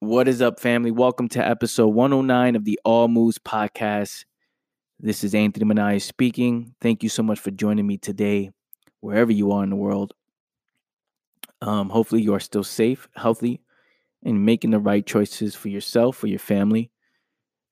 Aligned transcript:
What 0.00 0.28
is 0.28 0.42
up, 0.42 0.60
family? 0.60 0.90
Welcome 0.90 1.26
to 1.30 1.38
episode 1.38 1.88
109 1.88 2.54
of 2.54 2.66
the 2.66 2.78
All 2.84 3.08
Moves 3.08 3.38
podcast. 3.38 4.26
This 5.00 5.24
is 5.24 5.34
Anthony 5.34 5.64
Manaya 5.64 6.02
speaking. 6.02 6.74
Thank 6.82 7.02
you 7.02 7.08
so 7.08 7.22
much 7.22 7.40
for 7.40 7.50
joining 7.50 7.86
me 7.86 7.96
today, 7.96 8.50
wherever 9.00 9.32
you 9.32 9.52
are 9.52 9.64
in 9.64 9.70
the 9.70 9.76
world. 9.76 10.12
Um, 11.62 11.88
hopefully, 11.88 12.20
you 12.20 12.34
are 12.34 12.40
still 12.40 12.62
safe, 12.62 13.08
healthy, 13.16 13.62
and 14.22 14.44
making 14.44 14.70
the 14.70 14.78
right 14.78 15.04
choices 15.04 15.54
for 15.54 15.70
yourself, 15.70 16.18
for 16.18 16.26
your 16.26 16.40
family, 16.40 16.90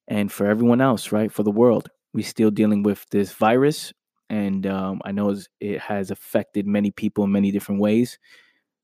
and 0.09 0.32
for 0.32 0.46
everyone 0.46 0.80
else, 0.80 1.12
right? 1.12 1.30
For 1.30 1.43
the 1.43 1.50
world. 1.50 1.91
We're 2.14 2.25
still 2.25 2.50
dealing 2.50 2.82
with 2.82 3.04
this 3.11 3.32
virus, 3.32 3.93
and 4.30 4.66
um, 4.66 5.02
I 5.04 5.12
know 5.12 5.36
it 5.61 5.79
has 5.79 6.11
affected 6.11 6.66
many 6.66 6.91
people 6.91 7.25
in 7.25 7.32
many 7.32 7.50
different 7.50 7.82
ways. 7.82 8.18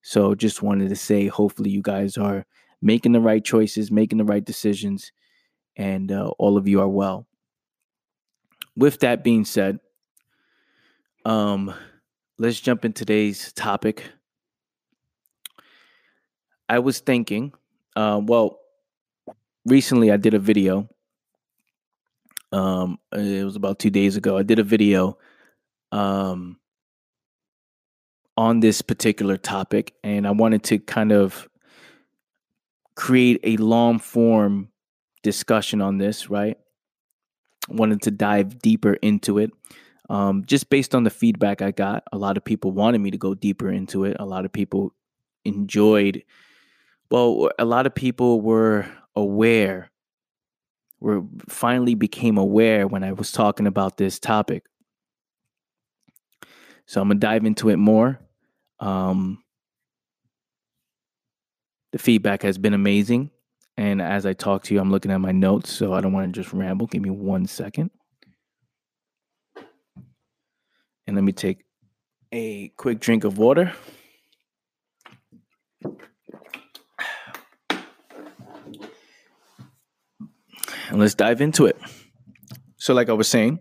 So, 0.03 0.35
just 0.35 0.63
wanted 0.63 0.91
to 0.91 0.97
say, 0.97 1.27
hopefully, 1.29 1.71
you 1.71 1.81
guys 1.81 2.19
are 2.19 2.45
making 2.83 3.13
the 3.13 3.21
right 3.21 3.45
choices, 3.45 3.91
making 3.91 4.19
the 4.19 4.25
right 4.25 4.45
decisions, 4.45 5.13
and 5.77 6.11
uh, 6.11 6.29
all 6.39 6.57
of 6.57 6.67
you 6.69 6.81
are 6.81 6.89
well. 6.89 7.27
With 8.77 9.01
that 9.01 9.23
being 9.23 9.45
said, 9.45 9.81
um, 11.25 11.75
let's 12.39 12.61
jump 12.61 12.85
in 12.85 12.93
today's 12.93 13.53
topic. 13.53 14.05
I 16.69 16.79
was 16.79 17.01
thinking, 17.01 17.53
uh, 17.97 18.21
well, 18.23 18.61
recently 19.67 20.11
I 20.11 20.17
did 20.17 20.35
a 20.35 20.39
video. 20.39 20.89
Um, 22.53 22.99
it 23.13 23.45
was 23.45 23.57
about 23.57 23.79
two 23.79 23.91
days 23.91 24.17
ago. 24.17 24.39
I 24.39 24.43
did 24.43 24.59
a 24.59 24.65
video 24.65 25.19
um, 25.93 26.59
on 28.37 28.61
this 28.61 28.83
particular 28.83 29.37
topic, 29.37 29.95
and 30.03 30.27
I 30.27 30.31
wanted 30.31 30.63
to 30.65 30.79
kind 30.79 31.13
of 31.13 31.50
create 33.01 33.41
a 33.45 33.57
long 33.57 33.99
form 33.99 34.69
discussion 35.23 35.81
on 35.81 35.97
this, 35.97 36.29
right? 36.29 36.59
Wanted 37.71 38.03
to 38.03 38.11
dive 38.11 38.59
deeper 38.59 38.93
into 38.93 39.39
it. 39.39 39.53
Um, 40.11 40.45
just 40.45 40.69
based 40.69 40.95
on 40.95 41.05
the 41.05 41.11
feedback 41.11 41.63
I 41.63 41.71
got, 41.71 42.05
a 42.13 42.19
lot 42.19 42.37
of 42.37 42.45
people 42.45 42.73
wanted 42.73 43.01
me 43.01 43.11
to 43.11 43.17
go 43.17 43.33
deeper 43.33 43.71
into 43.71 44.05
it. 44.05 44.19
A 44.21 44.27
lot 44.27 44.45
of 44.45 44.53
people 44.53 44.93
enjoyed, 45.47 46.25
well, 47.11 47.49
a 47.59 47.65
lot 47.65 47.87
of 47.87 47.95
people 47.95 48.43
were 48.43 48.87
aware, 49.17 49.91
were 51.01 51.23
finally 51.49 51.95
became 51.95 52.37
aware 52.37 52.87
when 52.87 53.03
I 53.03 53.13
was 53.13 53.33
talking 53.33 53.67
about 53.67 53.97
this 53.97 54.19
topic. 54.19 54.67
So 56.85 57.01
I'm 57.01 57.09
gonna 57.09 57.19
dive 57.19 57.47
into 57.47 57.71
it 57.71 57.79
more. 57.79 58.21
Um, 58.79 59.43
the 61.93 61.99
feedback 61.99 62.43
has 62.43 62.59
been 62.59 62.75
amazing. 62.75 63.31
And 63.77 64.03
as 64.03 64.27
I 64.27 64.33
talk 64.33 64.65
to 64.65 64.75
you, 64.75 64.81
I'm 64.81 64.91
looking 64.91 65.11
at 65.11 65.21
my 65.21 65.33
notes, 65.33 65.71
so 65.71 65.95
I 65.95 66.01
don't 66.01 66.13
want 66.13 66.33
to 66.33 66.41
just 66.41 66.53
ramble. 66.53 66.87
Give 66.87 67.03
me 67.03 67.11
one 67.11 67.47
second. 67.47 67.91
And 71.07 71.17
let 71.17 71.25
me 71.25 71.33
take 71.33 71.65
a 72.33 72.69
quick 72.77 73.01
drink 73.01 73.25
of 73.25 73.39
water. 73.39 73.73
And 80.91 80.99
let's 80.99 81.15
dive 81.15 81.41
into 81.41 81.67
it. 81.67 81.79
So, 82.77 82.95
like 82.95 83.09
I 83.09 83.13
was 83.13 83.29
saying, 83.29 83.61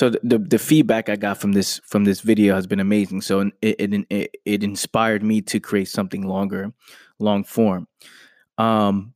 so 0.00 0.08
the, 0.08 0.20
the, 0.22 0.38
the 0.38 0.58
feedback 0.58 1.10
I 1.10 1.16
got 1.16 1.36
from 1.36 1.52
this 1.52 1.78
from 1.84 2.04
this 2.04 2.22
video 2.22 2.54
has 2.54 2.66
been 2.66 2.80
amazing. 2.80 3.20
So 3.20 3.50
it, 3.60 3.76
it 3.78 4.06
it 4.08 4.36
it 4.46 4.64
inspired 4.64 5.22
me 5.22 5.42
to 5.42 5.60
create 5.60 5.88
something 5.88 6.26
longer, 6.26 6.72
long 7.18 7.44
form. 7.44 7.86
Um, 8.56 9.12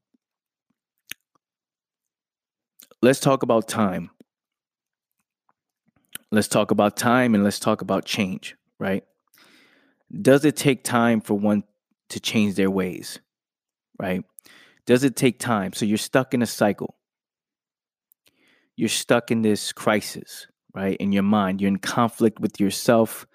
let's 3.00 3.18
talk 3.18 3.42
about 3.42 3.66
time. 3.66 4.10
Let's 6.30 6.48
talk 6.48 6.70
about 6.70 6.98
time 6.98 7.34
and 7.34 7.42
let's 7.42 7.60
talk 7.60 7.80
about 7.80 8.04
change. 8.04 8.54
Right? 8.78 9.04
Does 10.12 10.44
it 10.44 10.54
take 10.54 10.84
time 10.84 11.22
for 11.22 11.32
one 11.32 11.64
to 12.10 12.20
change 12.20 12.56
their 12.56 12.70
ways? 12.70 13.20
Right? 13.98 14.22
Does 14.84 15.02
it 15.02 15.16
take 15.16 15.38
time? 15.38 15.72
So 15.72 15.86
you're 15.86 15.96
stuck 15.96 16.34
in 16.34 16.42
a 16.42 16.46
cycle. 16.46 16.94
You're 18.76 18.90
stuck 18.90 19.30
in 19.30 19.40
this 19.40 19.72
crisis 19.72 20.46
right? 20.74 20.96
In 20.98 21.12
your 21.12 21.22
mind, 21.22 21.60
you're 21.60 21.68
in 21.68 21.78
conflict 21.78 22.40
with 22.40 22.58
yourself 22.58 23.26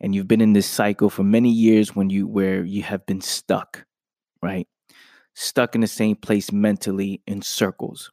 and 0.00 0.14
you've 0.14 0.28
been 0.28 0.40
in 0.40 0.54
this 0.54 0.66
cycle 0.66 1.10
for 1.10 1.22
many 1.22 1.50
years 1.50 1.94
when 1.94 2.10
you 2.10 2.26
where 2.26 2.64
you 2.64 2.82
have 2.82 3.06
been 3.06 3.20
stuck, 3.20 3.84
right? 4.42 4.66
Stuck 5.34 5.74
in 5.74 5.82
the 5.82 5.86
same 5.86 6.16
place 6.16 6.50
mentally 6.50 7.22
in 7.26 7.42
circles. 7.42 8.10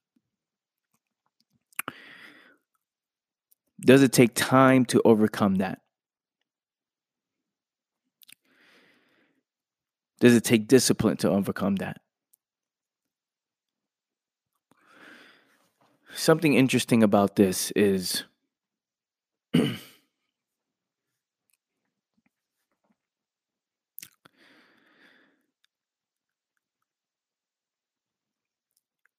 Does 3.80 4.04
it 4.04 4.12
take 4.12 4.34
time 4.34 4.86
to 4.86 5.02
overcome 5.06 5.56
that? 5.56 5.80
Does 10.20 10.36
it 10.36 10.44
take 10.44 10.68
discipline 10.68 11.18
to 11.18 11.30
overcome 11.30 11.76
that? 11.76 11.98
Something 16.16 16.56
interesting 16.56 17.04
about 17.04 17.36
this 17.36 17.70
is 17.76 18.24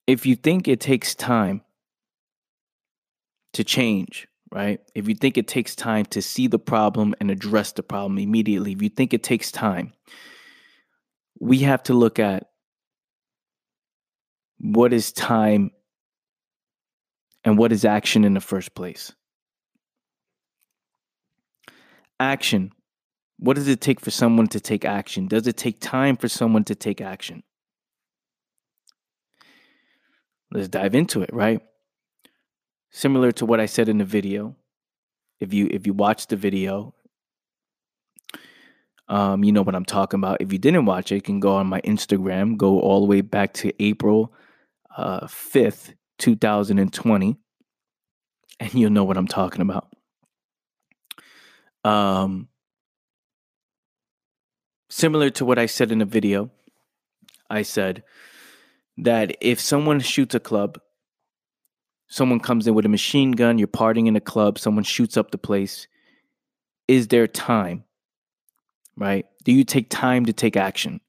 if 0.07 0.25
you 0.27 0.37
think 0.37 0.69
it 0.69 0.81
takes 0.81 1.15
time 1.15 1.63
to 3.53 3.65
change, 3.65 4.29
right? 4.51 4.81
If 4.95 5.09
you 5.09 5.15
think 5.15 5.37
it 5.37 5.49
takes 5.49 5.75
time 5.75 6.05
to 6.07 6.23
see 6.23 6.47
the 6.47 6.59
problem 6.59 7.15
and 7.21 7.31
address 7.31 7.73
the 7.73 7.83
problem 7.83 8.19
immediately, 8.19 8.73
if 8.73 8.83
you 8.83 8.89
think 8.89 9.13
it 9.13 9.23
takes 9.23 9.53
time, 9.53 9.93
we 11.41 11.59
have 11.61 11.83
to 11.85 11.95
look 11.95 12.19
at 12.19 12.51
what 14.59 14.93
is 14.93 15.13
time 15.13 15.71
and 17.45 17.57
what 17.57 17.73
is 17.73 17.85
action 17.85 18.25
in 18.25 18.35
the 18.35 18.41
first 18.41 18.75
place 18.75 19.13
action. 22.21 22.73
What 23.39 23.55
does 23.55 23.69
it 23.69 23.81
take 23.81 24.01
for 24.01 24.11
someone 24.11 24.49
to 24.49 24.61
take 24.61 24.85
action? 24.85 25.29
Does 25.29 25.47
it 25.47 25.57
take 25.57 25.81
time 25.81 26.17
for 26.17 26.29
someone 26.29 26.65
to 26.65 26.75
take 26.75 27.01
action? 27.01 27.43
Let's 30.51 30.69
dive 30.69 30.95
into 30.95 31.23
it, 31.23 31.31
right? 31.33 31.61
Similar 32.91 33.33
to 33.33 33.47
what 33.47 33.61
I 33.61 33.67
said 33.67 33.89
in 33.89 33.99
the 33.99 34.05
video. 34.05 34.57
If 35.41 35.53
you 35.55 35.69
if 35.71 35.87
you 35.87 35.93
watch 35.93 36.27
the 36.27 36.37
video, 36.37 36.95
um, 39.09 39.45
you 39.45 39.53
know 39.53 39.63
what 39.63 39.75
I'm 39.75 39.85
talking 39.85 40.19
about. 40.19 40.41
If 40.41 40.53
you 40.53 40.59
didn't 40.59 40.87
watch 40.87 41.13
it, 41.13 41.17
you 41.17 41.23
can 41.23 41.39
go 41.39 41.55
on 41.55 41.67
my 41.67 41.81
Instagram, 41.83 42.57
go 42.57 42.81
all 42.81 43.01
the 43.01 43.07
way 43.07 43.21
back 43.21 43.55
to 43.55 43.73
April 43.83 44.33
uh, 44.97 45.27
5th, 45.27 45.95
2020, 46.19 47.37
and 48.59 48.75
you'll 48.75 48.91
know 48.91 49.05
what 49.05 49.17
I'm 49.17 49.29
talking 49.29 49.61
about. 49.61 49.89
Um, 51.85 52.49
similar 54.91 55.31
to 55.31 55.45
what 55.45 55.59
I 55.59 55.67
said 55.67 55.93
in 55.93 55.99
the 55.99 56.05
video, 56.05 56.51
I 57.51 57.63
said 57.63 58.03
that 58.99 59.37
if 59.41 59.61
someone 59.61 60.01
shoots 60.01 60.35
a 60.35 60.41
club, 60.41 60.79
someone 62.09 62.41
comes 62.41 62.67
in 62.67 62.75
with 62.75 62.87
a 62.87 62.91
machine 62.91 63.33
gun, 63.33 63.59
you're 63.59 63.69
partying 63.69 64.07
in 64.07 64.17
a 64.17 64.21
club, 64.21 64.59
someone 64.59 64.85
shoots 64.85 65.17
up 65.17 65.31
the 65.31 65.39
place, 65.39 65.87
is 66.89 67.09
there 67.09 67.27
time? 67.27 67.85
Right? 68.97 69.27
Do 69.45 69.53
you 69.53 69.65
take 69.65 69.91
time 69.91 70.25
to 70.27 70.33
take 70.33 70.57
action? 70.57 71.01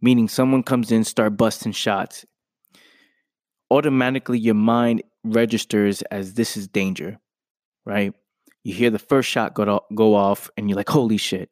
Meaning 0.00 0.28
someone 0.28 0.62
comes 0.62 0.92
in, 0.92 1.02
start 1.04 1.36
busting 1.36 1.72
shots. 1.72 2.24
Automatically 3.70 4.38
your 4.38 4.54
mind 4.54 5.02
registers 5.24 6.02
as 6.02 6.34
this 6.34 6.56
is 6.56 6.68
danger, 6.68 7.18
right? 7.84 8.14
You 8.66 8.74
hear 8.74 8.90
the 8.90 8.98
first 8.98 9.28
shot 9.28 9.54
go, 9.54 9.84
go 9.94 10.16
off, 10.16 10.50
and 10.56 10.68
you're 10.68 10.76
like, 10.76 10.88
holy 10.88 11.18
shit, 11.18 11.50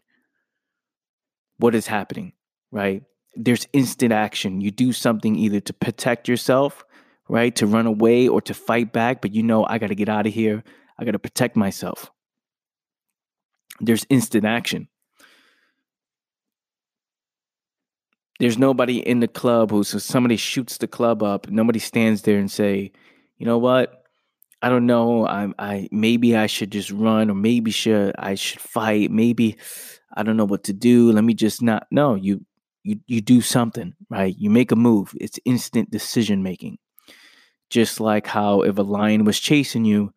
what 1.58 1.72
is 1.76 1.86
happening? 1.86 2.32
Right? 2.72 3.04
There's 3.36 3.68
instant 3.72 4.12
action. 4.12 4.60
You 4.60 4.72
do 4.72 4.92
something 4.92 5.36
either 5.36 5.60
to 5.60 5.72
protect 5.72 6.26
yourself, 6.26 6.84
right? 7.28 7.54
To 7.54 7.68
run 7.68 7.86
away 7.86 8.26
or 8.26 8.42
to 8.42 8.52
fight 8.52 8.92
back, 8.92 9.22
but 9.22 9.32
you 9.32 9.44
know, 9.44 9.64
I 9.64 9.78
got 9.78 9.90
to 9.90 9.94
get 9.94 10.08
out 10.08 10.26
of 10.26 10.34
here. 10.34 10.64
I 10.98 11.04
got 11.04 11.12
to 11.12 11.20
protect 11.20 11.54
myself. 11.54 12.10
There's 13.78 14.04
instant 14.10 14.44
action. 14.44 14.88
There's 18.40 18.58
nobody 18.58 18.98
in 18.98 19.20
the 19.20 19.28
club 19.28 19.70
who, 19.70 19.84
so 19.84 19.98
somebody 19.98 20.34
shoots 20.36 20.78
the 20.78 20.88
club 20.88 21.22
up, 21.22 21.48
nobody 21.48 21.78
stands 21.78 22.22
there 22.22 22.40
and 22.40 22.50
say, 22.50 22.90
you 23.38 23.46
know 23.46 23.58
what? 23.58 24.03
I 24.64 24.70
don't 24.70 24.86
know. 24.86 25.26
I, 25.26 25.52
I 25.58 25.88
maybe 25.92 26.34
I 26.34 26.46
should 26.46 26.72
just 26.72 26.90
run, 26.90 27.28
or 27.28 27.34
maybe 27.34 27.70
should 27.70 28.14
I 28.18 28.34
should 28.34 28.62
fight. 28.62 29.10
Maybe 29.10 29.58
I 30.16 30.22
don't 30.22 30.38
know 30.38 30.46
what 30.46 30.64
to 30.64 30.72
do. 30.72 31.12
Let 31.12 31.22
me 31.22 31.34
just 31.34 31.60
not. 31.60 31.86
No, 31.90 32.14
you 32.14 32.46
you 32.82 32.98
you 33.06 33.20
do 33.20 33.42
something, 33.42 33.92
right? 34.08 34.34
You 34.38 34.48
make 34.48 34.72
a 34.72 34.76
move. 34.76 35.12
It's 35.20 35.38
instant 35.44 35.90
decision 35.90 36.42
making. 36.42 36.78
Just 37.68 38.00
like 38.00 38.26
how 38.26 38.62
if 38.62 38.78
a 38.78 38.82
lion 38.82 39.26
was 39.26 39.38
chasing 39.38 39.84
you, 39.84 40.14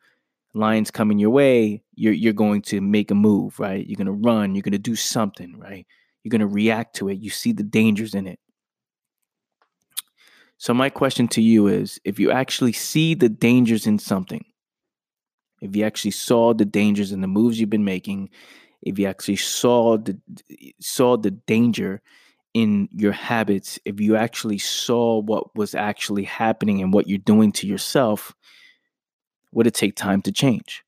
lions 0.53 0.91
coming 0.91 1.19
your 1.19 1.31
way, 1.31 1.83
you're 1.95 2.13
you're 2.13 2.31
going 2.31 2.61
to 2.61 2.79
make 2.79 3.11
a 3.11 3.15
move, 3.15 3.59
right? 3.59 3.85
You're 3.85 3.97
to 4.05 4.13
run, 4.13 4.55
you're 4.55 4.61
to 4.63 4.79
do 4.79 4.95
something, 4.95 5.59
right? 5.59 5.85
You're 6.23 6.39
to 6.39 6.47
react 6.47 6.95
to 6.97 7.09
it. 7.09 7.19
You 7.19 7.31
see 7.31 7.51
the 7.51 7.63
dangers 7.63 8.15
in 8.15 8.27
it. 8.27 8.39
So 10.57 10.73
my 10.73 10.89
question 10.89 11.27
to 11.29 11.41
you 11.41 11.67
is 11.67 11.99
if 12.03 12.19
you 12.19 12.31
actually 12.31 12.73
see 12.73 13.13
the 13.13 13.29
dangers 13.29 13.85
in 13.85 13.99
something, 13.99 14.43
if 15.61 15.75
you 15.75 15.83
actually 15.83 16.11
saw 16.11 16.53
the 16.53 16.65
dangers 16.65 17.11
in 17.11 17.21
the 17.21 17.27
moves 17.27 17.59
you've 17.59 17.69
been 17.69 17.83
making, 17.83 18.29
if 18.81 18.97
you 18.99 19.07
actually 19.07 19.37
saw 19.37 19.97
the 19.97 20.19
saw 20.79 21.17
the 21.17 21.31
danger 21.31 22.01
in 22.53 22.89
your 22.91 23.11
habits, 23.11 23.79
if 23.85 23.99
you 23.99 24.15
actually 24.15 24.57
saw 24.57 25.19
what 25.21 25.55
was 25.55 25.75
actually 25.75 26.23
happening 26.23 26.81
and 26.81 26.93
what 26.93 27.07
you're 27.07 27.17
doing 27.19 27.51
to 27.53 27.67
yourself, 27.67 28.33
would 29.51 29.67
it 29.67 29.73
take 29.73 29.95
time 29.95 30.21
to 30.23 30.31
change? 30.31 30.83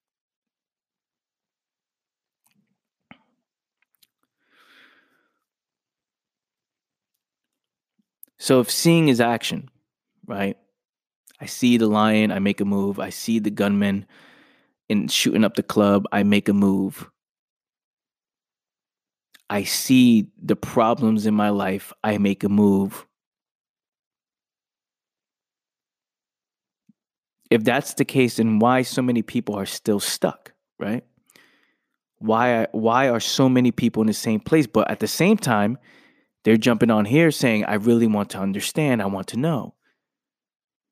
So 8.39 8.61
if 8.61 8.71
seeing 8.71 9.09
is 9.09 9.19
action, 9.19 9.69
right? 10.25 10.57
I 11.41 11.45
see 11.45 11.77
the 11.77 11.87
lion, 11.87 12.31
I 12.31 12.39
make 12.39 12.61
a 12.61 12.65
move. 12.65 12.99
I 12.99 13.09
see 13.09 13.39
the 13.39 13.51
gunman 13.51 14.05
in 14.89 15.07
shooting 15.07 15.43
up 15.43 15.55
the 15.55 15.63
club, 15.63 16.05
I 16.11 16.23
make 16.23 16.49
a 16.49 16.53
move. 16.53 17.09
I 19.49 19.63
see 19.63 20.27
the 20.41 20.55
problems 20.55 21.25
in 21.25 21.33
my 21.33 21.49
life, 21.49 21.93
I 22.03 22.17
make 22.17 22.43
a 22.43 22.49
move. 22.49 23.05
If 27.49 27.63
that's 27.63 27.95
the 27.95 28.05
case, 28.05 28.37
then 28.37 28.59
why 28.59 28.83
so 28.83 29.01
many 29.01 29.21
people 29.21 29.55
are 29.55 29.65
still 29.65 29.99
stuck, 29.99 30.53
right? 30.77 31.03
Why 32.19 32.67
why 32.71 33.09
are 33.09 33.19
so 33.19 33.49
many 33.49 33.71
people 33.71 34.01
in 34.01 34.07
the 34.07 34.13
same 34.13 34.39
place? 34.39 34.67
But 34.67 34.89
at 34.91 34.99
the 34.99 35.07
same 35.07 35.37
time, 35.37 35.77
they're 36.43 36.57
jumping 36.57 36.91
on 36.91 37.05
here 37.05 37.31
saying, 37.31 37.65
I 37.65 37.75
really 37.75 38.07
want 38.07 38.29
to 38.31 38.39
understand, 38.39 39.01
I 39.01 39.07
want 39.07 39.27
to 39.27 39.37
know. 39.37 39.75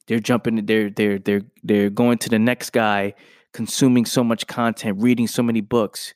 They're 0.08 0.20
jumping, 0.20 0.66
they're 0.66 0.90
they're 0.90 1.20
they're 1.20 1.42
they're 1.64 1.90
going 1.90 2.18
to 2.20 2.30
the 2.30 2.40
next 2.40 2.70
guy, 2.70 3.14
consuming 3.54 4.06
so 4.06 4.24
much 4.24 4.48
content, 4.48 5.02
reading 5.02 5.28
so 5.28 5.44
many 5.44 5.62
books, 5.62 6.14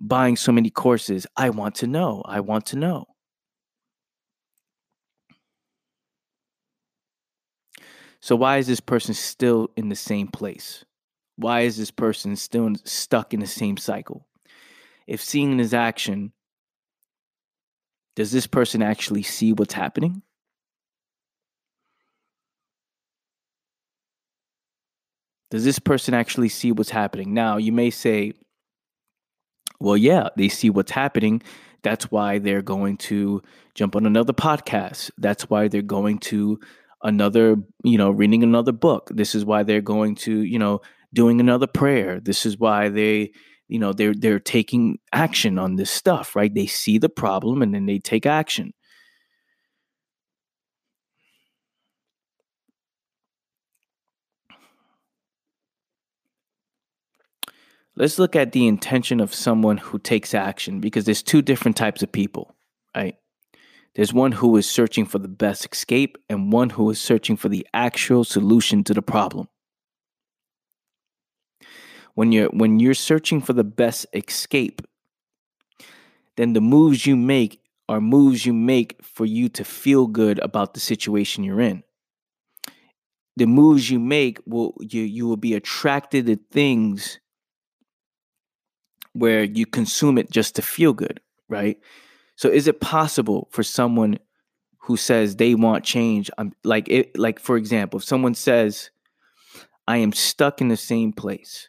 buying 0.00 0.36
so 0.36 0.52
many 0.52 0.70
courses. 0.70 1.26
I 1.36 1.50
want 1.50 1.76
to 1.76 1.86
know. 1.86 2.22
I 2.26 2.40
want 2.40 2.66
to 2.66 2.76
know. 2.76 3.06
So 8.20 8.34
why 8.34 8.56
is 8.58 8.66
this 8.66 8.80
person 8.80 9.14
still 9.14 9.70
in 9.76 9.88
the 9.88 9.94
same 9.94 10.26
place? 10.26 10.84
Why 11.36 11.60
is 11.60 11.76
this 11.76 11.92
person 11.92 12.34
still 12.34 12.74
stuck 12.84 13.32
in 13.32 13.40
the 13.40 13.46
same 13.46 13.76
cycle? 13.76 14.26
If 15.06 15.22
seeing 15.22 15.58
his 15.58 15.72
action, 15.72 16.32
does 18.16 18.32
this 18.32 18.46
person 18.46 18.82
actually 18.82 19.22
see 19.22 19.52
what's 19.52 19.74
happening? 19.74 20.22
Does 25.50 25.64
this 25.64 25.78
person 25.78 26.12
actually 26.12 26.48
see 26.48 26.72
what's 26.72 26.90
happening? 26.90 27.32
Now, 27.32 27.56
you 27.56 27.70
may 27.70 27.90
say, 27.90 28.32
well, 29.78 29.96
yeah, 29.96 30.30
they 30.36 30.48
see 30.48 30.70
what's 30.70 30.90
happening. 30.90 31.42
That's 31.82 32.10
why 32.10 32.38
they're 32.38 32.62
going 32.62 32.96
to 32.98 33.42
jump 33.74 33.94
on 33.94 34.06
another 34.06 34.32
podcast. 34.32 35.10
That's 35.18 35.48
why 35.48 35.68
they're 35.68 35.82
going 35.82 36.18
to 36.20 36.58
another, 37.02 37.56
you 37.84 37.98
know, 37.98 38.10
reading 38.10 38.42
another 38.42 38.72
book. 38.72 39.10
This 39.14 39.34
is 39.34 39.44
why 39.44 39.62
they're 39.62 39.80
going 39.80 40.16
to, 40.16 40.42
you 40.42 40.58
know, 40.58 40.80
doing 41.14 41.38
another 41.38 41.66
prayer. 41.66 42.18
This 42.18 42.44
is 42.44 42.58
why 42.58 42.88
they, 42.88 43.32
you 43.68 43.78
know, 43.78 43.92
they're 43.92 44.14
they're 44.14 44.38
taking 44.40 44.98
action 45.12 45.58
on 45.58 45.76
this 45.76 45.90
stuff, 45.90 46.36
right? 46.36 46.52
They 46.52 46.66
see 46.66 46.98
the 46.98 47.08
problem 47.08 47.62
and 47.62 47.74
then 47.74 47.86
they 47.86 47.98
take 47.98 48.26
action. 48.26 48.72
Let's 57.98 58.18
look 58.18 58.36
at 58.36 58.52
the 58.52 58.66
intention 58.66 59.20
of 59.20 59.34
someone 59.34 59.78
who 59.78 59.98
takes 59.98 60.34
action 60.34 60.80
because 60.80 61.06
there's 61.06 61.22
two 61.22 61.40
different 61.40 61.78
types 61.78 62.02
of 62.02 62.12
people, 62.12 62.54
right? 62.94 63.16
There's 63.94 64.12
one 64.12 64.32
who 64.32 64.54
is 64.58 64.68
searching 64.68 65.06
for 65.06 65.18
the 65.18 65.28
best 65.28 65.66
escape 65.72 66.18
and 66.28 66.52
one 66.52 66.68
who 66.68 66.90
is 66.90 67.00
searching 67.00 67.38
for 67.38 67.48
the 67.48 67.66
actual 67.72 68.22
solution 68.22 68.84
to 68.84 68.92
the 68.92 69.00
problem. 69.00 69.48
When 72.16 72.32
you're 72.32 72.48
when 72.48 72.80
you're 72.80 72.94
searching 72.94 73.42
for 73.42 73.52
the 73.52 73.62
best 73.62 74.06
escape, 74.14 74.80
then 76.36 76.54
the 76.54 76.62
moves 76.62 77.04
you 77.04 77.14
make 77.14 77.60
are 77.90 78.00
moves 78.00 78.46
you 78.46 78.54
make 78.54 78.96
for 79.04 79.26
you 79.26 79.50
to 79.50 79.64
feel 79.64 80.06
good 80.06 80.38
about 80.38 80.72
the 80.72 80.80
situation 80.80 81.44
you're 81.44 81.60
in. 81.60 81.82
The 83.36 83.44
moves 83.44 83.90
you 83.90 83.98
make 83.98 84.38
will 84.46 84.74
you 84.80 85.02
you 85.02 85.28
will 85.28 85.36
be 85.36 85.52
attracted 85.52 86.24
to 86.26 86.36
things 86.50 87.20
where 89.12 89.44
you 89.44 89.66
consume 89.66 90.16
it 90.16 90.30
just 90.30 90.56
to 90.56 90.62
feel 90.62 90.94
good, 90.94 91.20
right? 91.50 91.78
So 92.36 92.48
is 92.48 92.66
it 92.66 92.80
possible 92.80 93.48
for 93.50 93.62
someone 93.62 94.18
who 94.78 94.96
says 94.96 95.36
they 95.36 95.54
want 95.54 95.84
change, 95.84 96.30
I'm 96.38 96.54
like 96.64 96.88
it 96.88 97.18
like 97.18 97.40
for 97.40 97.58
example, 97.58 97.98
if 97.98 98.04
someone 98.04 98.34
says 98.34 98.90
I 99.86 99.98
am 99.98 100.14
stuck 100.14 100.62
in 100.62 100.68
the 100.68 100.78
same 100.78 101.12
place. 101.12 101.68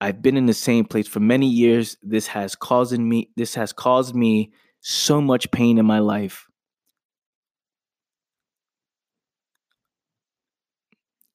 I've 0.00 0.22
been 0.22 0.36
in 0.36 0.46
the 0.46 0.54
same 0.54 0.84
place 0.84 1.06
for 1.06 1.20
many 1.20 1.46
years. 1.46 1.96
This 2.02 2.26
has 2.28 2.54
caused 2.54 2.98
me 2.98 3.30
this 3.36 3.54
has 3.54 3.72
caused 3.72 4.14
me 4.14 4.52
so 4.80 5.20
much 5.20 5.50
pain 5.50 5.78
in 5.78 5.86
my 5.86 5.98
life. 5.98 6.46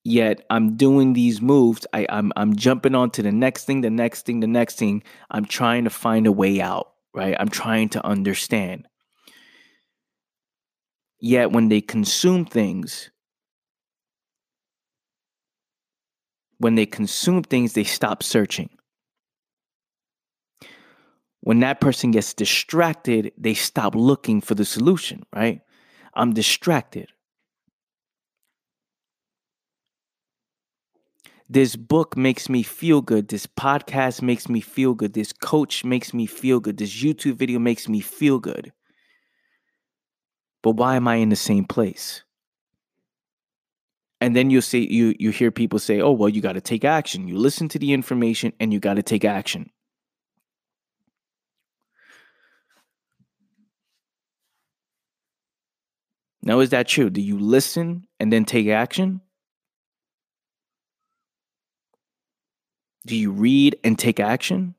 yet 0.05 0.45
I'm 0.49 0.77
doing 0.77 1.11
these 1.13 1.41
moves. 1.41 1.85
I, 1.91 2.05
I'm 2.07 2.31
I'm 2.37 2.55
jumping 2.55 2.95
on 2.95 3.09
to 3.11 3.23
the 3.23 3.31
next 3.31 3.65
thing, 3.65 3.81
the 3.81 3.89
next 3.89 4.25
thing, 4.25 4.39
the 4.39 4.47
next 4.47 4.77
thing. 4.77 5.03
I'm 5.29 5.45
trying 5.45 5.83
to 5.83 5.89
find 5.89 6.27
a 6.27 6.31
way 6.31 6.61
out, 6.61 6.93
right? 7.13 7.35
I'm 7.37 7.49
trying 7.49 7.89
to 7.89 8.05
understand. 8.05 8.87
Yet 11.19 11.51
when 11.51 11.69
they 11.69 11.81
consume 11.81 12.45
things, 12.45 13.09
when 16.65 16.73
they 16.73 16.87
consume 16.87 17.43
things, 17.43 17.73
they 17.73 17.83
stop 17.83 18.23
searching. 18.23 18.71
When 21.41 21.59
that 21.59 21.79
person 21.79 22.09
gets 22.09 22.33
distracted, 22.33 23.31
they 23.37 23.53
stop 23.53 23.93
looking 23.93 24.41
for 24.41 24.55
the 24.55 24.65
solution, 24.65 25.27
right? 25.31 25.61
I'm 26.15 26.33
distracted. 26.33 27.09
This 31.47 31.75
book 31.75 32.17
makes 32.17 32.49
me 32.49 32.63
feel 32.63 33.03
good. 33.03 33.27
This 33.27 33.45
podcast 33.45 34.23
makes 34.23 34.49
me 34.49 34.59
feel 34.59 34.95
good. 34.95 35.13
This 35.13 35.33
coach 35.33 35.85
makes 35.85 36.15
me 36.15 36.25
feel 36.25 36.59
good. 36.59 36.77
This 36.77 36.95
YouTube 36.99 37.35
video 37.35 37.59
makes 37.59 37.87
me 37.87 37.99
feel 37.99 38.39
good. 38.39 38.73
But 40.63 40.77
why 40.77 40.95
am 40.95 41.07
I 41.07 41.17
in 41.17 41.29
the 41.29 41.35
same 41.35 41.65
place? 41.65 42.24
And 44.25 44.35
then 44.35 44.49
you 44.49 44.59
see 44.59 44.91
you 44.91 45.13
you 45.19 45.29
hear 45.29 45.51
people 45.51 45.77
say, 45.77 46.01
"Oh, 46.01 46.11
well, 46.11 46.29
you 46.29 46.41
got 46.41 46.53
to 46.53 46.61
take 46.61 46.83
action. 46.83 47.27
You 47.27 47.37
listen 47.37 47.69
to 47.69 47.77
the 47.77 47.93
information 47.93 48.53
and 48.59 48.73
you 48.73 48.79
got 48.79 48.95
to 48.95 49.03
take 49.03 49.23
action." 49.23 49.69
Now, 56.41 56.59
is 56.59 56.71
that 56.71 56.87
true? 56.87 57.11
Do 57.11 57.21
you 57.21 57.37
listen 57.37 58.07
and 58.19 58.33
then 58.33 58.45
take 58.45 58.67
action? 58.67 59.21
Do 63.05 63.15
you 63.15 63.31
read 63.31 63.77
and 63.83 63.99
take 63.99 64.19
action? 64.19 64.73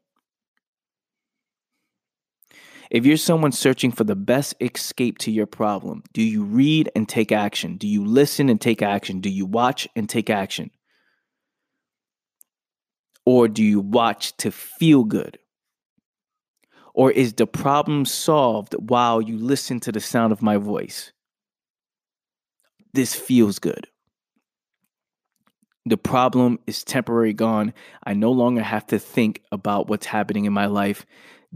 If 2.97 3.05
you're 3.05 3.19
someone 3.19 3.53
searching 3.53 3.93
for 3.93 4.05
the 4.05 4.17
best 4.17 4.55
escape 4.59 5.19
to 5.19 5.31
your 5.31 5.45
problem, 5.45 6.03
do 6.15 6.23
you 6.23 6.43
read 6.43 6.91
and 6.97 7.07
take 7.07 7.31
action? 7.31 7.77
Do 7.77 7.87
you 7.87 8.03
listen 8.03 8.49
and 8.49 8.59
take 8.59 8.81
action? 8.81 9.21
Do 9.21 9.29
you 9.29 9.45
watch 9.45 9.87
and 9.95 10.09
take 10.09 10.31
action? 10.31 10.71
Or 13.27 13.49
do 13.49 13.63
you 13.63 13.81
watch 13.81 14.35
to 14.39 14.51
feel 14.51 15.05
good? 15.05 15.39
Or 16.95 17.11
is 17.11 17.35
the 17.35 17.47
problem 17.47 18.07
solved 18.07 18.75
while 18.79 19.21
you 19.21 19.37
listen 19.37 19.79
to 19.81 19.93
the 19.93 20.01
sound 20.01 20.33
of 20.33 20.41
my 20.41 20.57
voice? 20.57 21.13
This 22.95 23.15
feels 23.15 23.59
good. 23.59 23.89
The 25.85 25.99
problem 25.99 26.61
is 26.67 26.83
temporary 26.83 27.35
gone. 27.35 27.75
I 28.05 28.15
no 28.15 28.33
longer 28.33 28.63
have 28.63 28.87
to 28.87 28.99
think 28.99 29.43
about 29.53 29.87
what's 29.87 30.07
happening 30.07 30.47
in 30.47 30.55
my 30.55 30.65
life. 30.65 31.05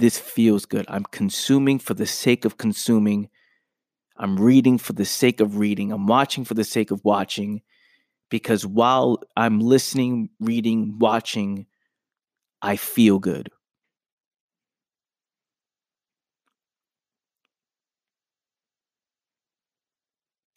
This 0.01 0.19
feels 0.19 0.65
good. 0.65 0.87
I'm 0.89 1.05
consuming 1.05 1.79
for 1.79 1.93
the 1.93 2.07
sake 2.07 2.47
of 2.47 2.57
consuming. 2.57 3.29
I'm 4.17 4.41
reading 4.41 4.79
for 4.79 4.95
the 4.95 5.05
sake 5.05 5.41
of 5.41 5.59
reading. 5.59 5.93
I'm 5.93 6.07
watching 6.07 6.47
for 6.47 6.55
the 6.55 6.65
sake 6.65 6.91
of 6.91 7.05
watching 7.05 7.61
because 8.31 8.65
while 8.65 9.21
I'm 9.37 9.61
listening, 9.61 10.31
reading, 10.41 10.99
watching, 10.99 11.67
I 12.63 12.77
feel 12.77 13.19
good. 13.19 13.51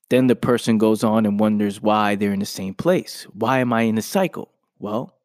Then 0.09 0.27
the 0.27 0.37
person 0.37 0.77
goes 0.77 1.03
on 1.03 1.25
and 1.25 1.37
wonders 1.37 1.81
why 1.81 2.15
they're 2.15 2.31
in 2.31 2.39
the 2.39 2.45
same 2.45 2.75
place. 2.75 3.27
Why 3.33 3.59
am 3.59 3.73
I 3.73 3.81
in 3.81 3.97
a 3.97 4.01
cycle? 4.01 4.53
Well, 4.79 5.17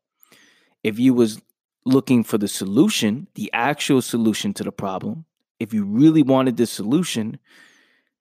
if 0.83 0.99
you 0.99 1.15
was 1.15 1.41
looking 1.85 2.23
for 2.23 2.39
the 2.39 2.49
solution, 2.49 3.29
the 3.35 3.51
actual 3.53 4.03
solution 4.03 4.53
to 4.55 4.65
the 4.65 4.73
problem, 4.73 5.25
if 5.59 5.75
you 5.75 5.85
really 5.85 6.23
wanted 6.23 6.57
the 6.57 6.67
solution, 6.67 7.39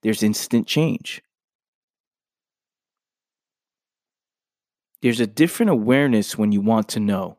there's 0.01 0.23
instant 0.23 0.67
change. 0.67 1.21
There's 5.01 5.19
a 5.19 5.27
different 5.27 5.69
awareness 5.69 6.37
when 6.37 6.51
you 6.51 6.61
want 6.61 6.89
to 6.89 6.99
know. 6.99 7.37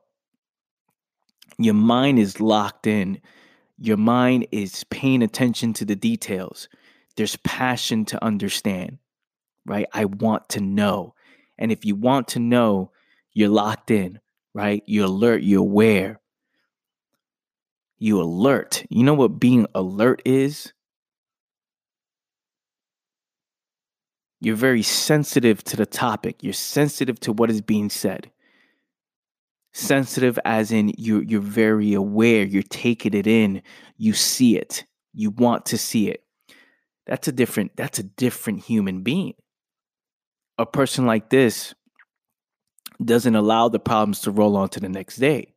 Your 1.58 1.75
mind 1.75 2.18
is 2.18 2.40
locked 2.40 2.87
in. 2.87 3.20
Your 3.78 3.96
mind 3.96 4.46
is 4.52 4.84
paying 4.84 5.22
attention 5.22 5.72
to 5.75 5.84
the 5.84 5.96
details. 5.96 6.68
There's 7.16 7.37
passion 7.37 8.04
to 8.06 8.25
understand, 8.25 8.98
right? 9.66 9.87
I 9.92 10.04
want 10.04 10.48
to 10.50 10.60
know. 10.60 11.14
And 11.58 11.72
if 11.72 11.84
you 11.84 11.96
want 11.96 12.28
to 12.28 12.38
know, 12.38 12.92
you're 13.32 13.48
locked 13.48 13.90
in, 13.90 14.20
right? 14.59 14.83
You're 14.87 15.07
alert, 15.07 15.45
you're 15.45 15.61
aware. 15.61 16.21
You 17.97 18.21
alert. 18.21 18.85
You 18.91 19.05
know 19.05 19.15
what 19.15 19.38
being 19.38 19.69
alert 19.73 20.21
is? 20.25 20.73
You're 24.41 24.57
very 24.57 24.83
sensitive 24.83 25.62
to 25.65 25.77
the 25.77 25.87
topic. 25.87 26.43
You're 26.43 26.53
sensitive 26.53 27.21
to 27.21 27.33
what 27.33 27.50
is 27.50 27.61
being 27.61 27.88
said. 27.88 28.33
Sensitive 29.73 30.41
as 30.45 30.73
in 30.73 30.93
you 30.99 31.21
you're 31.21 31.41
very 31.41 31.95
aware, 31.95 32.43
you're 32.43 32.62
taking 32.65 33.15
it 33.15 33.29
in, 33.29 33.62
you 33.97 34.12
see 34.12 34.57
it, 34.57 34.85
you 35.12 35.31
want 35.31 35.67
to 35.67 35.79
see 35.79 36.09
it. 36.09 36.25
That's 37.07 37.29
a 37.29 37.33
different 37.33 37.77
that's 37.77 38.00
a 38.00 38.03
different 38.03 38.65
human 38.65 39.03
being. 39.03 39.35
A 40.57 40.67
person 40.67 41.07
like 41.07 41.31
this 41.31 41.75
doesn't 43.05 43.37
allow 43.37 43.69
the 43.69 43.78
problems 43.78 44.21
to 44.21 44.31
roll 44.31 44.57
on 44.57 44.69
to 44.71 44.81
the 44.81 44.88
next 44.88 45.17
day. 45.17 45.55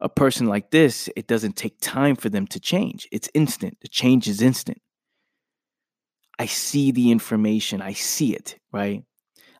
A 0.00 0.08
person 0.08 0.46
like 0.46 0.70
this, 0.70 1.08
it 1.14 1.26
doesn't 1.26 1.56
take 1.56 1.78
time 1.80 2.16
for 2.16 2.28
them 2.28 2.46
to 2.48 2.60
change. 2.60 3.06
It's 3.12 3.28
instant. 3.34 3.78
The 3.82 3.88
change 3.88 4.28
is 4.28 4.40
instant. 4.40 4.80
I 6.38 6.46
see 6.46 6.90
the 6.90 7.10
information, 7.10 7.82
I 7.82 7.92
see 7.92 8.34
it, 8.34 8.58
right? 8.72 9.04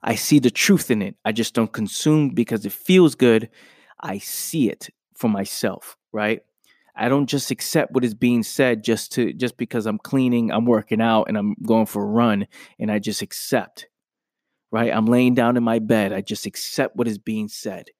I 0.03 0.15
see 0.15 0.39
the 0.39 0.51
truth 0.51 0.91
in 0.91 1.03
it. 1.03 1.15
I 1.27 1.33
just 1.33 1.53
don't 1.53 1.71
consume 1.71 2.31
because 2.31 2.65
it 2.65 2.73
feels 2.73 3.15
good. 3.15 3.51
I 4.01 4.17
see 4.17 4.71
it 4.71 4.89
for 5.15 5.29
myself, 5.29 5.99
right? 6.11 6.41
I 6.97 7.11
don't 7.11 7.27
just 7.27 7.51
accept 7.51 7.93
what 7.93 8.05
is 8.05 8.15
being 8.15 8.43
said 8.43 8.83
just 8.83 9.13
to 9.13 9.35
just 9.35 9.59
because 9.59 9.85
I'm 9.85 9.99
cleaning, 9.99 10.51
I'm 10.51 10.65
working 10.65 11.03
out 11.03 11.25
and 11.25 11.37
I'm 11.37 11.55
going 11.67 11.85
for 11.85 12.03
a 12.03 12.07
run 12.07 12.47
and 12.79 12.91
I 12.91 12.99
just 12.99 13.21
accept. 13.21 13.87
Right? 14.73 14.93
I'm 14.95 15.07
laying 15.07 15.35
down 15.35 15.57
in 15.57 15.65
my 15.65 15.79
bed, 15.79 16.13
I 16.13 16.21
just 16.21 16.47
accept 16.47 16.97
what 16.97 17.09
is 17.09 17.19
being 17.19 17.49
said. 17.49 17.91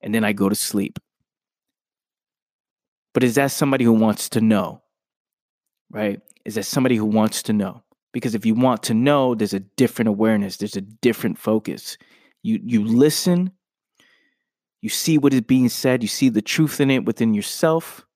And 0.00 0.14
then 0.14 0.24
I 0.24 0.32
go 0.32 0.48
to 0.48 0.54
sleep. 0.54 0.98
But 3.14 3.24
is 3.24 3.34
that 3.34 3.50
somebody 3.50 3.84
who 3.84 3.92
wants 3.92 4.28
to 4.30 4.40
know? 4.40 4.82
Right? 5.90 6.20
Is 6.44 6.54
that 6.54 6.66
somebody 6.66 6.94
who 6.96 7.04
wants 7.04 7.42
to 7.44 7.52
know? 7.52 7.82
Because 8.12 8.34
if 8.34 8.46
you 8.46 8.54
want 8.54 8.82
to 8.84 8.94
know, 8.94 9.34
there's 9.34 9.54
a 9.54 9.60
different 9.60 10.08
awareness, 10.08 10.56
there's 10.56 10.76
a 10.76 10.80
different 10.80 11.38
focus. 11.38 11.98
You 12.42 12.60
you 12.64 12.84
listen, 12.84 13.52
you 14.80 14.88
see 14.88 15.18
what 15.18 15.34
is 15.34 15.40
being 15.42 15.68
said, 15.68 16.02
you 16.02 16.08
see 16.08 16.28
the 16.28 16.42
truth 16.42 16.80
in 16.80 16.90
it 16.90 17.04
within 17.04 17.34
yourself, 17.34 18.06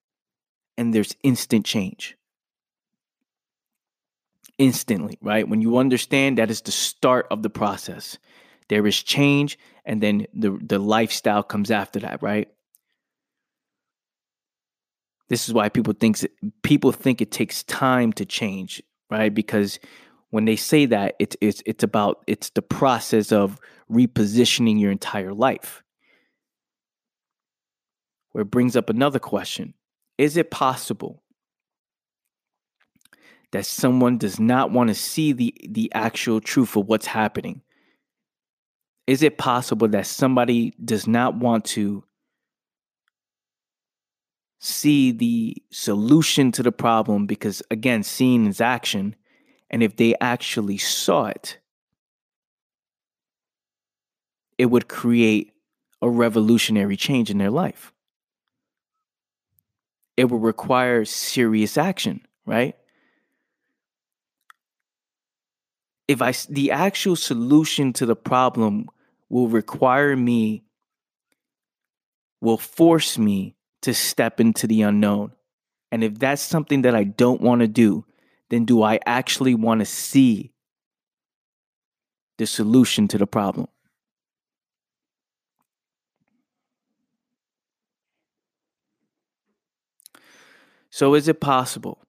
and 0.77 0.93
there's 0.93 1.15
instant 1.23 1.65
change. 1.65 2.15
Instantly, 4.63 5.17
right? 5.21 5.47
When 5.47 5.61
you 5.61 5.77
understand 5.77 6.37
that 6.37 6.49
is 6.49 6.61
the 6.61 6.71
start 6.71 7.27
of 7.29 7.43
the 7.43 7.49
process. 7.49 8.17
There 8.69 8.87
is 8.87 9.03
change, 9.03 9.59
and 9.83 10.01
then 10.01 10.25
the, 10.33 10.57
the 10.61 10.79
lifestyle 10.79 11.43
comes 11.43 11.69
after 11.69 11.99
that, 11.99 12.23
right? 12.23 12.47
This 15.29 15.47
is 15.47 15.53
why 15.53 15.69
people 15.69 15.93
think 15.93 16.17
people 16.61 16.91
think 16.91 17.21
it 17.21 17.31
takes 17.31 17.63
time 17.63 18.13
to 18.13 18.25
change 18.25 18.81
right? 19.13 19.33
Because 19.33 19.79
when 20.31 20.45
they 20.45 20.55
say 20.55 20.85
that, 20.87 21.15
it's 21.19 21.37
it's 21.39 21.61
it's 21.65 21.83
about 21.83 22.23
it's 22.27 22.49
the 22.49 22.61
process 22.61 23.31
of 23.31 23.59
repositioning 23.91 24.79
your 24.79 24.91
entire 24.91 25.33
life. 25.33 25.83
Where 28.31 28.41
it 28.41 28.51
brings 28.51 28.75
up 28.75 28.89
another 28.89 29.19
question. 29.19 29.75
Is 30.17 30.37
it 30.37 30.49
possible 30.51 31.22
that 33.53 33.67
someone 33.67 34.17
does 34.17 34.39
not 34.39 34.71
want 34.71 34.89
to 34.89 34.95
see 34.95 35.31
the 35.31 35.53
the 35.69 35.91
actual 35.93 36.41
truth 36.41 36.75
of 36.75 36.87
what's 36.87 37.05
happening? 37.05 37.61
Is 39.05 39.21
it 39.21 39.37
possible 39.37 39.87
that 39.89 40.07
somebody 40.07 40.73
does 40.83 41.07
not 41.07 41.35
want 41.35 41.63
to 41.65 42.03
see 44.59 45.11
the 45.11 45.55
solution 45.71 46.51
to 46.53 46.63
the 46.63 46.71
problem 46.71 47.27
because 47.27 47.61
again 47.69 48.01
seeing 48.01 48.47
is 48.47 48.59
action 48.59 49.15
and 49.69 49.83
if 49.83 49.97
they 49.97 50.15
actually 50.21 50.77
saw 50.77 51.25
it 51.25 51.59
it 54.57 54.67
would 54.67 54.87
create 54.87 55.51
a 56.01 56.09
revolutionary 56.09 56.95
change 56.95 57.29
in 57.29 57.39
their 57.39 57.51
life 57.51 57.91
it 60.15 60.29
would 60.29 60.41
require 60.41 61.03
serious 61.03 61.77
action 61.77 62.21
right 62.45 62.77
if 66.07 66.21
i 66.21 66.33
the 66.49 66.71
actual 66.71 67.15
solution 67.15 67.93
to 67.93 68.05
the 68.05 68.15
problem 68.15 68.87
will 69.29 69.47
require 69.47 70.15
me 70.15 70.63
will 72.43 72.57
force 72.57 73.17
me 73.17 73.55
to 73.81 73.93
step 73.93 74.41
into 74.41 74.67
the 74.67 74.81
unknown. 74.81 75.31
And 75.91 76.03
if 76.03 76.19
that's 76.19 76.41
something 76.41 76.81
that 76.81 76.93
I 76.93 77.05
don't 77.05 77.41
want 77.41 77.61
to 77.61 77.67
do, 77.67 78.05
then 78.49 78.65
do 78.65 78.83
I 78.83 78.99
actually 79.05 79.55
want 79.55 79.79
to 79.79 79.85
see 79.85 80.51
the 82.37 82.45
solution 82.45 83.07
to 83.07 83.17
the 83.17 83.27
problem? 83.27 83.67
So, 90.89 91.15
is 91.15 91.27
it 91.27 91.39
possible 91.39 91.99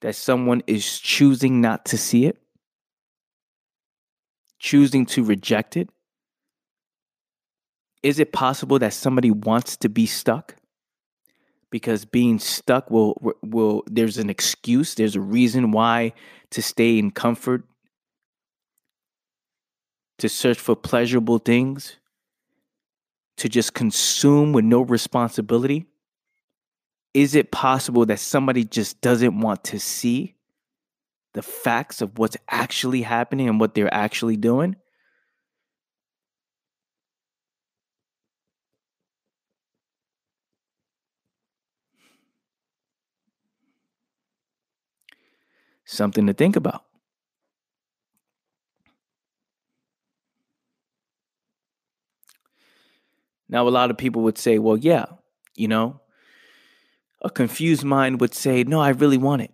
that 0.00 0.14
someone 0.14 0.62
is 0.66 0.98
choosing 0.98 1.60
not 1.60 1.84
to 1.86 1.98
see 1.98 2.26
it, 2.26 2.38
choosing 4.58 5.06
to 5.06 5.22
reject 5.22 5.76
it, 5.76 5.88
is 8.02 8.18
it 8.18 8.32
possible 8.32 8.78
that 8.78 8.92
somebody 8.92 9.30
wants 9.30 9.76
to 9.78 9.88
be 9.88 10.06
stuck? 10.06 10.56
Because 11.70 12.04
being 12.04 12.38
stuck 12.38 12.90
will 12.90 13.20
will 13.42 13.84
there's 13.86 14.18
an 14.18 14.30
excuse, 14.30 14.94
there's 14.94 15.16
a 15.16 15.20
reason 15.20 15.70
why 15.70 16.12
to 16.50 16.62
stay 16.62 16.98
in 16.98 17.10
comfort, 17.10 17.64
to 20.18 20.28
search 20.28 20.58
for 20.58 20.74
pleasurable 20.74 21.38
things, 21.38 21.96
to 23.36 23.48
just 23.48 23.74
consume 23.74 24.52
with 24.52 24.64
no 24.64 24.80
responsibility? 24.82 25.86
Is 27.12 27.34
it 27.34 27.50
possible 27.50 28.06
that 28.06 28.20
somebody 28.20 28.64
just 28.64 29.00
doesn't 29.00 29.40
want 29.40 29.64
to 29.64 29.80
see 29.80 30.36
the 31.32 31.42
facts 31.42 32.00
of 32.00 32.18
what's 32.18 32.36
actually 32.48 33.02
happening 33.02 33.48
and 33.48 33.60
what 33.60 33.74
they're 33.74 33.92
actually 33.92 34.36
doing? 34.36 34.76
something 45.90 46.26
to 46.26 46.32
think 46.32 46.56
about. 46.56 46.84
Now, 53.48 53.66
a 53.66 53.70
lot 53.70 53.90
of 53.90 53.98
people 53.98 54.22
would 54.22 54.38
say, 54.38 54.58
well, 54.58 54.76
yeah, 54.76 55.06
you 55.56 55.66
know, 55.66 55.99
a 57.22 57.30
confused 57.30 57.84
mind 57.84 58.20
would 58.20 58.34
say, 58.34 58.64
no, 58.64 58.80
I 58.80 58.90
really 58.90 59.18
want 59.18 59.42
it. 59.42 59.52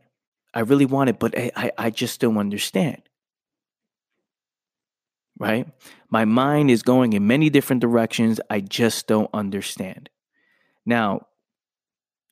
I 0.54 0.60
really 0.60 0.86
want 0.86 1.10
it, 1.10 1.18
but 1.18 1.36
I, 1.36 1.50
I, 1.56 1.70
I 1.78 1.90
just 1.90 2.20
don't 2.20 2.38
understand. 2.38 3.02
Right? 5.38 5.68
My 6.08 6.24
mind 6.24 6.70
is 6.70 6.82
going 6.82 7.12
in 7.12 7.26
many 7.26 7.50
different 7.50 7.80
directions. 7.82 8.40
I 8.48 8.60
just 8.60 9.06
don't 9.06 9.28
understand. 9.34 10.08
Now, 10.86 11.26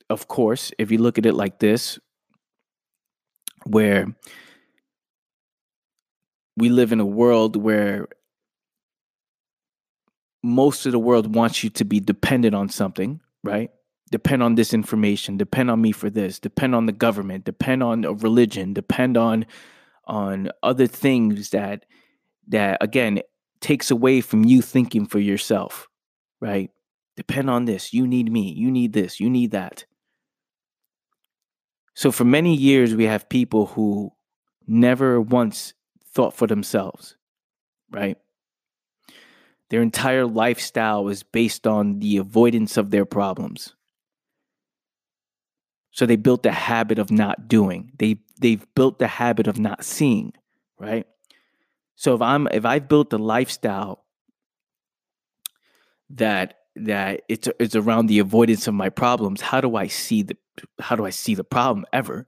of 0.09 0.29
course, 0.29 0.73
if 0.79 0.91
you 0.91 0.99
look 0.99 1.19
at 1.19 1.27
it 1.27 1.35
like 1.35 1.59
this, 1.59 1.99
where 3.67 4.15
we 6.57 6.69
live 6.69 6.93
in 6.93 7.01
a 7.01 7.07
world 7.07 7.57
where 7.57 8.09
most 10.43 10.87
of 10.87 10.93
the 10.93 10.99
world 10.99 11.35
wants 11.35 11.65
you 11.65 11.71
to 11.71 11.85
be 11.85 12.01
dependent 12.01 12.55
on 12.55 12.69
something, 12.69 13.21
right? 13.43 13.71
Depend 14.11 14.43
on 14.43 14.55
this 14.55 14.75
information, 14.75 15.37
depend 15.37 15.71
on 15.71 15.81
me 15.81 15.91
for 15.91 16.11
this, 16.11 16.39
depend 16.39 16.75
on 16.75 16.87
the 16.87 16.93
government, 16.93 17.45
depend 17.45 17.83
on 17.83 18.05
a 18.05 18.13
religion, 18.13 18.73
depend 18.73 19.17
on 19.17 19.47
on 20.07 20.51
other 20.63 20.87
things 20.87 21.51
that 21.51 21.87
that 22.49 22.79
again 22.83 23.21
takes 23.61 23.91
away 23.91 24.21
from 24.21 24.45
you 24.45 24.61
thinking 24.61 25.07
for 25.07 25.19
yourself, 25.19 25.89
right? 26.41 26.71
Depend 27.17 27.49
on 27.49 27.65
this. 27.65 27.95
You 27.95 28.07
need 28.07 28.31
me. 28.31 28.53
You 28.53 28.71
need 28.71 28.93
this. 28.93 29.21
You 29.21 29.31
need 29.31 29.53
that. 29.53 29.87
So 31.95 32.13
for 32.13 32.25
many 32.25 32.55
years 32.55 32.95
we 32.95 33.05
have 33.05 33.29
people 33.29 33.67
who 33.67 34.13
never 34.67 35.21
once 35.21 35.75
thought 36.13 36.37
for 36.37 36.47
themselves, 36.47 37.17
right? 37.91 38.19
Their 39.71 39.81
entire 39.81 40.27
lifestyle 40.27 41.09
is 41.09 41.23
based 41.23 41.67
on 41.67 42.01
the 42.01 42.19
avoidance 42.19 42.77
of 42.77 42.91
their 42.91 43.05
problems. 43.05 43.75
So 45.95 46.07
they 46.07 46.17
built 46.17 46.43
the 46.43 46.51
habit 46.51 46.99
of 46.99 47.13
not 47.13 47.47
doing. 47.47 47.93
They 48.01 48.17
they've 48.41 48.67
built 48.75 48.99
the 48.99 49.07
habit 49.07 49.47
of 49.47 49.61
not 49.61 49.85
seeing, 49.85 50.33
right? 50.77 51.07
So 51.95 52.17
if 52.17 52.21
I'm 52.21 52.49
if 52.49 52.65
I've 52.65 52.89
built 52.89 53.11
the 53.11 53.19
lifestyle 53.19 54.05
that 56.11 56.55
that 56.75 57.23
it's 57.29 57.49
it's 57.61 57.77
around 57.77 58.07
the 58.07 58.19
avoidance 58.19 58.67
of 58.67 58.75
my 58.75 58.89
problems, 58.89 59.41
how 59.41 59.61
do 59.61 59.77
I 59.77 59.87
see 59.87 60.23
the 60.23 60.37
how 60.81 60.97
do 60.97 61.07
I 61.07 61.11
see 61.11 61.37
the 61.37 61.45
problem 61.45 61.87
ever? 61.93 62.27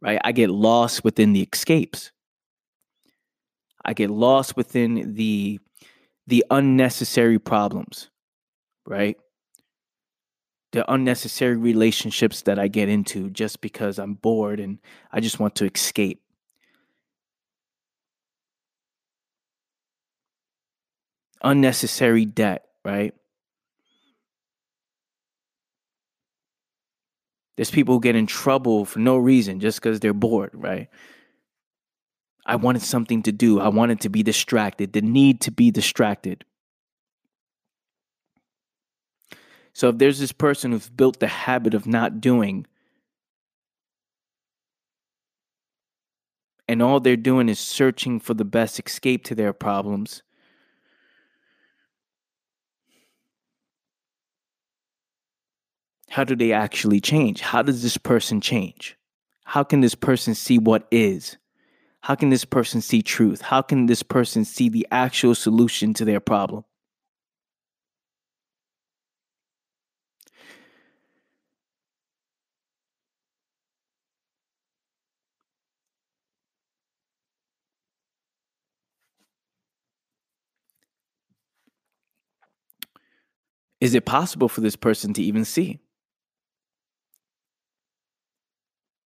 Right? 0.00 0.18
I 0.24 0.32
get 0.32 0.48
lost 0.48 1.04
within 1.04 1.34
the 1.34 1.42
escapes. 1.42 2.10
I 3.84 3.92
get 3.92 4.08
lost 4.08 4.56
within 4.56 5.12
the 5.12 5.60
the 6.26 6.42
unnecessary 6.50 7.38
problems, 7.38 8.08
right? 8.86 9.18
The 10.78 10.92
unnecessary 10.92 11.56
relationships 11.56 12.42
that 12.42 12.56
I 12.56 12.68
get 12.68 12.88
into 12.88 13.30
just 13.30 13.60
because 13.60 13.98
I'm 13.98 14.14
bored 14.14 14.60
and 14.60 14.78
I 15.10 15.18
just 15.18 15.40
want 15.40 15.56
to 15.56 15.64
escape. 15.64 16.22
Unnecessary 21.42 22.26
debt, 22.26 22.68
right? 22.84 23.12
There's 27.56 27.72
people 27.72 27.96
who 27.96 28.00
get 28.00 28.14
in 28.14 28.28
trouble 28.28 28.84
for 28.84 29.00
no 29.00 29.16
reason 29.16 29.58
just 29.58 29.82
because 29.82 29.98
they're 29.98 30.14
bored, 30.14 30.52
right? 30.52 30.86
I 32.46 32.54
wanted 32.54 32.82
something 32.82 33.24
to 33.24 33.32
do. 33.32 33.58
I 33.58 33.66
wanted 33.66 34.00
to 34.02 34.08
be 34.08 34.22
distracted, 34.22 34.92
the 34.92 35.02
need 35.02 35.40
to 35.40 35.50
be 35.50 35.72
distracted. 35.72 36.44
So 39.78 39.90
if 39.90 39.98
there's 39.98 40.18
this 40.18 40.32
person 40.32 40.72
who's 40.72 40.88
built 40.88 41.20
the 41.20 41.28
habit 41.28 41.72
of 41.72 41.86
not 41.86 42.20
doing, 42.20 42.66
and 46.66 46.82
all 46.82 46.98
they're 46.98 47.16
doing 47.16 47.48
is 47.48 47.60
searching 47.60 48.18
for 48.18 48.34
the 48.34 48.44
best 48.44 48.84
escape 48.84 49.22
to 49.26 49.36
their 49.36 49.52
problems, 49.52 50.24
how 56.10 56.24
do 56.24 56.34
they 56.34 56.52
actually 56.52 57.00
change? 57.00 57.40
How 57.40 57.62
does 57.62 57.80
this 57.80 57.98
person 57.98 58.40
change? 58.40 58.96
How 59.44 59.62
can 59.62 59.80
this 59.80 59.94
person 59.94 60.34
see 60.34 60.58
what 60.58 60.88
is? 60.90 61.36
How 62.00 62.16
can 62.16 62.30
this 62.30 62.44
person 62.44 62.80
see 62.80 63.00
truth? 63.00 63.42
How 63.42 63.62
can 63.62 63.86
this 63.86 64.02
person 64.02 64.44
see 64.44 64.68
the 64.68 64.88
actual 64.90 65.36
solution 65.36 65.94
to 65.94 66.04
their 66.04 66.18
problem? 66.18 66.64
Is 83.80 83.94
it 83.94 84.04
possible 84.04 84.48
for 84.48 84.60
this 84.60 84.76
person 84.76 85.12
to 85.14 85.22
even 85.22 85.44
see? 85.44 85.80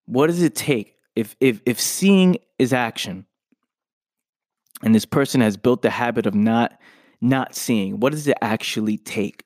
What 0.06 0.28
does 0.28 0.42
it 0.42 0.54
take 0.54 0.96
if 1.14 1.36
if 1.40 1.60
if 1.66 1.80
seeing 1.80 2.38
is 2.58 2.72
action 2.72 3.26
and 4.82 4.94
this 4.94 5.04
person 5.04 5.40
has 5.40 5.56
built 5.56 5.82
the 5.82 5.90
habit 5.90 6.26
of 6.26 6.34
not 6.34 6.78
not 7.20 7.54
seeing 7.54 8.00
what 8.00 8.12
does 8.12 8.26
it 8.26 8.36
actually 8.40 8.96
take 8.96 9.44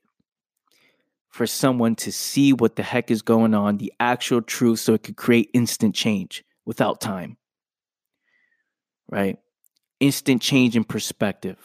for 1.28 1.46
someone 1.46 1.94
to 1.94 2.10
see 2.10 2.52
what 2.52 2.76
the 2.76 2.82
heck 2.82 3.10
is 3.10 3.20
going 3.20 3.52
on 3.52 3.76
the 3.76 3.92
actual 4.00 4.40
truth 4.40 4.80
so 4.80 4.94
it 4.94 5.02
could 5.02 5.16
create 5.16 5.50
instant 5.52 5.94
change 5.94 6.42
without 6.64 7.00
time? 7.00 7.36
Right? 9.10 9.38
Instant 10.00 10.40
change 10.40 10.76
in 10.76 10.84
perspective 10.84 11.58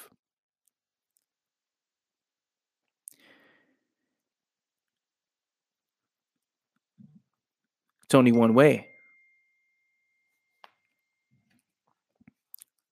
it's 8.12 8.15
only 8.15 8.34
one 8.34 8.54
way 8.54 8.91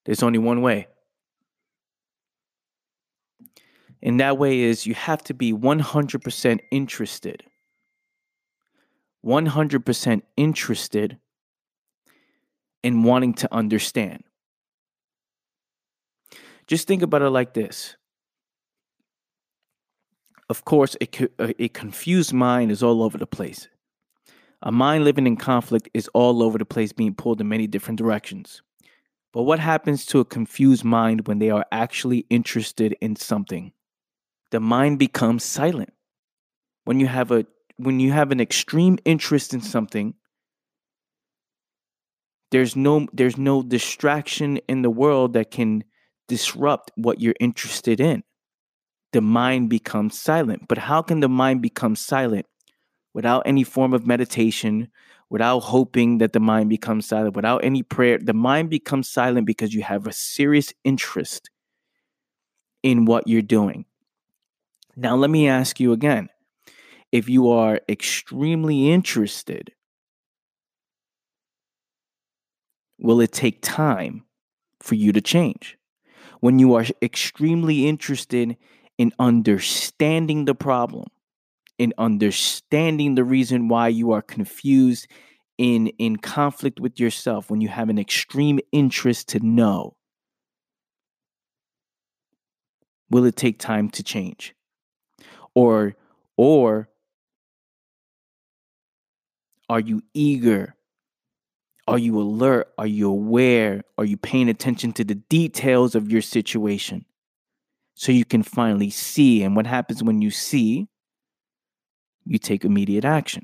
There's 0.06 0.24
only 0.24 0.40
one 0.40 0.64
way. 0.64 0.88
And 4.02 4.20
that 4.20 4.40
way 4.40 4.62
is 4.62 4.88
you 4.88 4.96
have 4.96 5.22
to 5.26 5.36
be 5.36 5.54
100% 5.54 6.60
interested. 6.72 7.44
100% 9.24 10.22
interested 10.36 11.20
in 12.82 13.04
wanting 13.04 13.36
to 13.36 13.54
understand. 13.54 14.24
Just 16.66 16.88
think 16.88 17.04
about 17.04 17.22
it 17.22 17.30
like 17.30 17.54
this. 17.54 17.96
Of 20.50 20.66
course, 20.66 20.96
a, 21.00 21.08
a 21.38 21.66
uh, 21.66 21.68
confused 21.72 22.34
mind 22.34 22.72
is 22.72 22.82
all 22.82 23.04
over 23.04 23.20
the 23.20 23.28
place. 23.28 23.68
A 24.62 24.72
mind 24.72 25.06
living 25.06 25.26
in 25.26 25.38
conflict 25.38 25.90
is 25.94 26.10
all 26.14 26.44
over 26.44 26.58
the 26.58 26.66
place, 26.66 26.92
being 26.92 27.16
pulled 27.16 27.40
in 27.40 27.48
many 27.48 27.66
different 27.66 27.98
directions. 27.98 28.62
But 29.32 29.44
what 29.44 29.60
happens 29.60 30.06
to 30.08 30.20
a 30.20 30.26
confused 30.26 30.84
mind 30.84 31.28
when 31.28 31.40
they 31.40 31.50
are 31.50 31.66
actually 31.72 32.26
interested 32.30 32.96
in 33.00 33.16
something? 33.16 33.72
The 34.52 34.60
mind 34.60 35.00
becomes 35.00 35.44
silent. 35.44 35.94
When 36.84 37.00
you 37.00 37.08
have 37.08 37.32
a 37.32 37.46
when 37.78 38.02
you 38.02 38.12
have 38.12 38.32
an 38.32 38.42
extreme 38.42 38.98
interest 39.06 39.54
in 39.54 39.62
something, 39.62 40.16
there's 42.52 42.76
no 42.76 43.08
there's 43.14 43.38
no 43.38 43.62
distraction 43.62 44.58
in 44.68 44.82
the 44.82 44.90
world 44.90 45.34
that 45.34 45.52
can 45.52 45.84
disrupt 46.28 46.92
what 46.96 47.22
you're 47.22 47.36
interested 47.40 48.02
in. 48.02 48.24
The 49.14 49.22
mind 49.22 49.70
becomes 49.70 50.20
silent. 50.20 50.68
But 50.68 50.80
how 50.80 51.02
can 51.02 51.20
the 51.20 51.30
mind 51.30 51.62
become 51.62 51.96
silent 51.96 52.46
without 53.20 53.44
any 53.46 53.66
form 53.66 53.94
of 53.94 54.08
meditation, 54.08 54.88
without 55.30 55.60
hoping 55.60 56.20
that 56.20 56.32
the 56.32 56.40
mind 56.40 56.70
becomes 56.70 57.06
silent, 57.06 57.36
without 57.36 57.62
any 57.66 57.84
prayer. 57.84 58.18
The 58.18 58.34
mind 58.34 58.70
becomes 58.70 59.10
silent 59.10 59.46
because 59.46 59.74
you 59.74 59.84
have 59.84 60.08
a 60.08 60.14
serious 60.14 60.74
interest 60.86 61.50
in 62.82 63.04
what 63.04 63.28
you're 63.28 63.42
doing. 63.42 63.84
Now, 64.96 65.18
let 65.18 65.30
me 65.30 65.50
ask 65.50 65.82
you 65.82 65.92
again 65.92 66.30
if 67.12 67.28
you 67.28 67.50
are 67.50 67.82
extremely 67.90 68.90
interested, 68.90 69.74
will 72.98 73.20
it 73.20 73.34
take 73.34 73.62
time 73.62 74.24
for 74.80 74.96
you 74.96 75.12
to 75.12 75.20
change? 75.20 75.78
When 76.40 76.58
you 76.58 76.74
are 76.76 76.86
extremely 77.02 77.86
interested 77.86 78.56
in 78.98 79.12
understanding 79.20 80.46
the 80.46 80.56
problem, 80.56 81.08
in 81.80 81.94
understanding 81.98 83.16
the 83.16 83.24
reason 83.24 83.70
why 83.70 83.88
you 83.88 84.12
are 84.12 84.22
confused 84.22 85.08
in 85.58 85.88
in 85.98 86.18
conflict 86.18 86.80
with 86.80 87.00
yourself 87.00 87.50
when 87.50 87.62
you 87.62 87.70
have 87.70 87.90
an 87.90 87.98
extreme 87.98 88.60
interest 88.72 89.30
to 89.30 89.40
know. 89.40 89.96
Will 93.10 93.26
it 93.26 93.36
take 93.36 93.58
time 93.58 93.90
to 93.92 94.04
change? 94.04 94.54
Or 95.56 95.96
or 96.38 96.90
are 99.70 99.80
you 99.80 100.04
eager? 100.14 100.76
Are 101.88 101.98
you 101.98 102.20
alert? 102.20 102.68
Are 102.78 102.88
you 102.88 103.10
aware? 103.10 103.84
Are 103.98 104.06
you 104.06 104.18
paying 104.18 104.50
attention 104.50 104.92
to 104.94 105.04
the 105.04 105.16
details 105.16 105.96
of 105.96 106.12
your 106.12 106.22
situation 106.22 107.06
so 107.96 108.12
you 108.12 108.26
can 108.26 108.44
finally 108.44 108.90
see? 108.90 109.44
And 109.44 109.56
what 109.56 109.66
happens 109.66 110.04
when 110.04 110.22
you 110.22 110.30
see 110.30 110.88
you 112.30 112.38
take 112.38 112.64
immediate 112.64 113.06
action. 113.06 113.44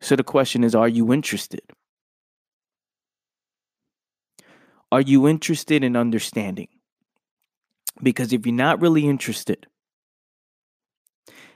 So 0.00 0.16
the 0.16 0.24
question 0.24 0.64
is 0.64 0.74
are 0.74 0.88
you 0.88 1.12
interested? 1.12 1.62
Are 4.90 5.00
you 5.00 5.28
interested 5.28 5.84
in 5.84 5.96
understanding? 5.96 6.68
Because 8.02 8.32
if 8.32 8.44
you're 8.44 8.54
not 8.54 8.80
really 8.82 9.08
interested, 9.08 9.66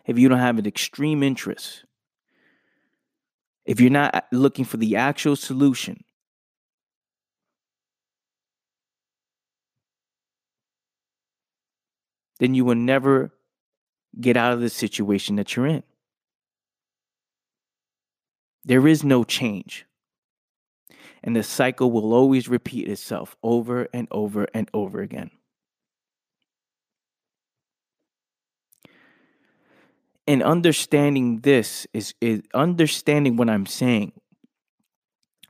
if 0.06 0.18
you 0.18 0.28
don't 0.28 0.38
have 0.38 0.58
an 0.58 0.66
extreme 0.66 1.24
interest, 1.24 1.84
if 3.66 3.80
you're 3.80 3.90
not 3.90 4.24
looking 4.30 4.64
for 4.64 4.76
the 4.76 4.96
actual 4.96 5.34
solution, 5.34 6.04
then 12.38 12.54
you 12.54 12.64
will 12.64 12.74
never 12.74 13.32
get 14.20 14.36
out 14.36 14.52
of 14.52 14.60
the 14.60 14.70
situation 14.70 15.36
that 15.36 15.54
you're 15.54 15.66
in. 15.66 15.82
There 18.64 18.86
is 18.86 19.04
no 19.04 19.24
change. 19.24 19.86
And 21.22 21.34
the 21.34 21.42
cycle 21.42 21.90
will 21.90 22.14
always 22.14 22.48
repeat 22.48 22.88
itself 22.88 23.36
over 23.42 23.88
and 23.92 24.06
over 24.10 24.46
and 24.54 24.70
over 24.72 25.00
again. 25.00 25.30
And 30.26 30.42
understanding 30.42 31.40
this 31.40 31.86
is, 31.94 32.14
is 32.20 32.42
understanding 32.52 33.36
what 33.36 33.48
I'm 33.48 33.66
saying 33.66 34.12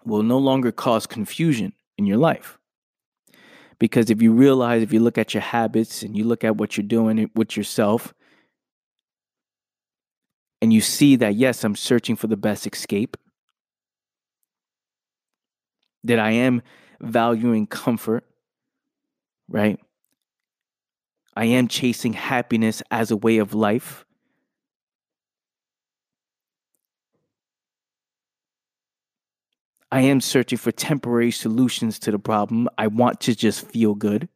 will 0.05 0.23
no 0.23 0.39
longer 0.39 0.71
cause 0.71 1.07
confusion 1.07 1.73
in 1.99 2.07
your 2.07 2.17
life. 2.17 2.58
Because 3.79 4.11
if 4.11 4.21
you 4.21 4.33
realize, 4.33 4.83
if 4.83 4.93
you 4.93 5.01
look 5.01 5.19
at 5.19 5.35
your 5.35 5.41
habits 5.41 6.03
and 6.03 6.17
you 6.17 6.25
look 6.25 6.43
at 6.43 6.57
what 6.57 6.77
you're 6.77 6.87
doing 6.87 7.31
with 7.35 7.57
yourself, 7.57 8.13
and 10.61 10.73
you 10.73 10.81
see 10.81 11.17
that, 11.17 11.35
yes, 11.35 11.63
I'm 11.63 11.77
searching 11.77 12.17
for 12.17 12.27
the 12.27 12.37
best 12.37 12.67
escape, 12.67 13.17
that 16.03 16.19
I 16.19 16.31
am 16.31 16.63
valuing 17.01 17.67
comfort, 17.67 18.25
right? 19.49 19.79
I 21.37 21.45
am 21.45 21.69
chasing 21.69 22.15
happiness 22.15 22.83
as 22.91 23.13
a 23.13 23.17
way 23.17 23.39
of 23.39 23.55
life. 23.55 24.05
I 29.91 30.03
am 30.03 30.21
searching 30.21 30.59
for 30.59 30.71
temporary 30.71 31.31
solutions 31.31 31.99
to 32.01 32.11
the 32.11 32.19
problem. 32.19 32.69
I 32.77 32.89
want 32.89 33.21
to 33.21 33.35
just 33.35 33.67
feel 33.67 33.95
good. 33.95 34.29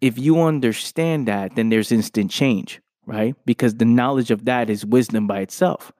If 0.00 0.18
you 0.18 0.42
understand 0.42 1.26
that, 1.28 1.56
then 1.56 1.70
there's 1.70 1.90
instant 1.90 2.30
change, 2.30 2.82
right? 3.06 3.34
Because 3.46 3.74
the 3.74 3.86
knowledge 3.86 4.30
of 4.30 4.44
that 4.44 4.68
is 4.68 4.84
wisdom 4.84 5.26
by 5.26 5.40
itself. 5.40 5.92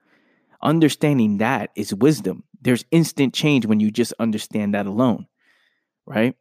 Understanding 0.61 1.39
that 1.39 1.71
is 1.75 1.93
wisdom. 1.93 2.43
There's 2.61 2.85
instant 2.91 3.33
change 3.33 3.65
when 3.65 3.79
you 3.79 3.89
just 3.89 4.13
understand 4.19 4.75
that 4.75 4.85
alone, 4.85 5.25
right? 6.05 6.35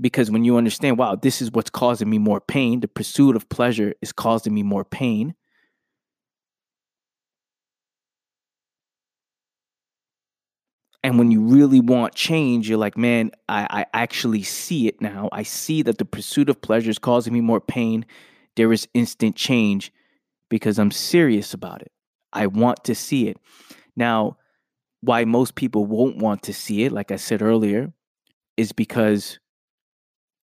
Because 0.00 0.30
when 0.30 0.44
you 0.44 0.56
understand, 0.56 0.98
wow, 0.98 1.16
this 1.16 1.42
is 1.42 1.50
what's 1.50 1.70
causing 1.70 2.08
me 2.08 2.18
more 2.18 2.40
pain, 2.40 2.80
the 2.80 2.88
pursuit 2.88 3.34
of 3.34 3.48
pleasure 3.48 3.94
is 4.00 4.12
causing 4.12 4.54
me 4.54 4.62
more 4.62 4.84
pain 4.84 5.34
And 11.06 11.20
when 11.20 11.30
you 11.30 11.40
really 11.40 11.78
want 11.78 12.16
change, 12.16 12.68
you're 12.68 12.78
like, 12.78 12.98
man, 12.98 13.30
I, 13.48 13.68
I 13.70 13.86
actually 13.94 14.42
see 14.42 14.88
it 14.88 15.00
now. 15.00 15.28
I 15.30 15.44
see 15.44 15.82
that 15.82 15.98
the 15.98 16.04
pursuit 16.04 16.48
of 16.48 16.60
pleasure 16.60 16.90
is 16.90 16.98
causing 16.98 17.32
me 17.32 17.40
more 17.40 17.60
pain. 17.60 18.04
There 18.56 18.72
is 18.72 18.88
instant 18.92 19.36
change 19.36 19.92
because 20.48 20.80
I'm 20.80 20.90
serious 20.90 21.54
about 21.54 21.80
it. 21.80 21.92
I 22.32 22.48
want 22.48 22.82
to 22.86 22.96
see 22.96 23.28
it. 23.28 23.38
Now, 23.94 24.38
why 25.00 25.24
most 25.24 25.54
people 25.54 25.86
won't 25.86 26.16
want 26.16 26.42
to 26.42 26.52
see 26.52 26.82
it, 26.82 26.90
like 26.90 27.12
I 27.12 27.16
said 27.16 27.40
earlier, 27.40 27.92
is 28.56 28.72
because 28.72 29.38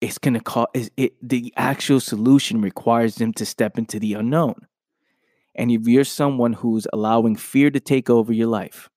it's 0.02 0.18
going 0.18 0.34
to 0.34 0.40
cause 0.40 0.66
it, 0.74 1.14
the 1.22 1.54
actual 1.56 2.00
solution 2.00 2.60
requires 2.60 3.14
them 3.14 3.32
to 3.32 3.46
step 3.46 3.78
into 3.78 3.98
the 3.98 4.12
unknown. 4.12 4.66
And 5.54 5.70
if 5.70 5.88
you're 5.88 6.04
someone 6.04 6.52
who's 6.52 6.86
allowing 6.92 7.36
fear 7.36 7.70
to 7.70 7.80
take 7.80 8.10
over 8.10 8.30
your 8.30 8.48
life, 8.48 8.90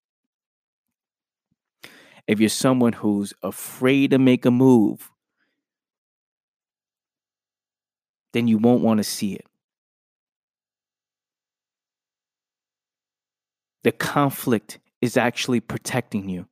if 2.28 2.40
you're 2.40 2.50
someone 2.50 2.94
who's 2.94 3.34
afraid 3.44 4.12
to 4.12 4.20
make 4.20 4.46
a 4.46 4.52
move, 4.52 5.12
then 8.34 8.48
you 8.48 8.58
won't 8.58 8.82
want 8.82 8.98
to 8.98 9.04
see 9.04 9.34
it. 9.34 9.46
The 13.84 13.92
conflict 13.92 14.80
is 15.02 15.18
actually 15.18 15.60
protecting 15.60 16.30
you. 16.30 16.48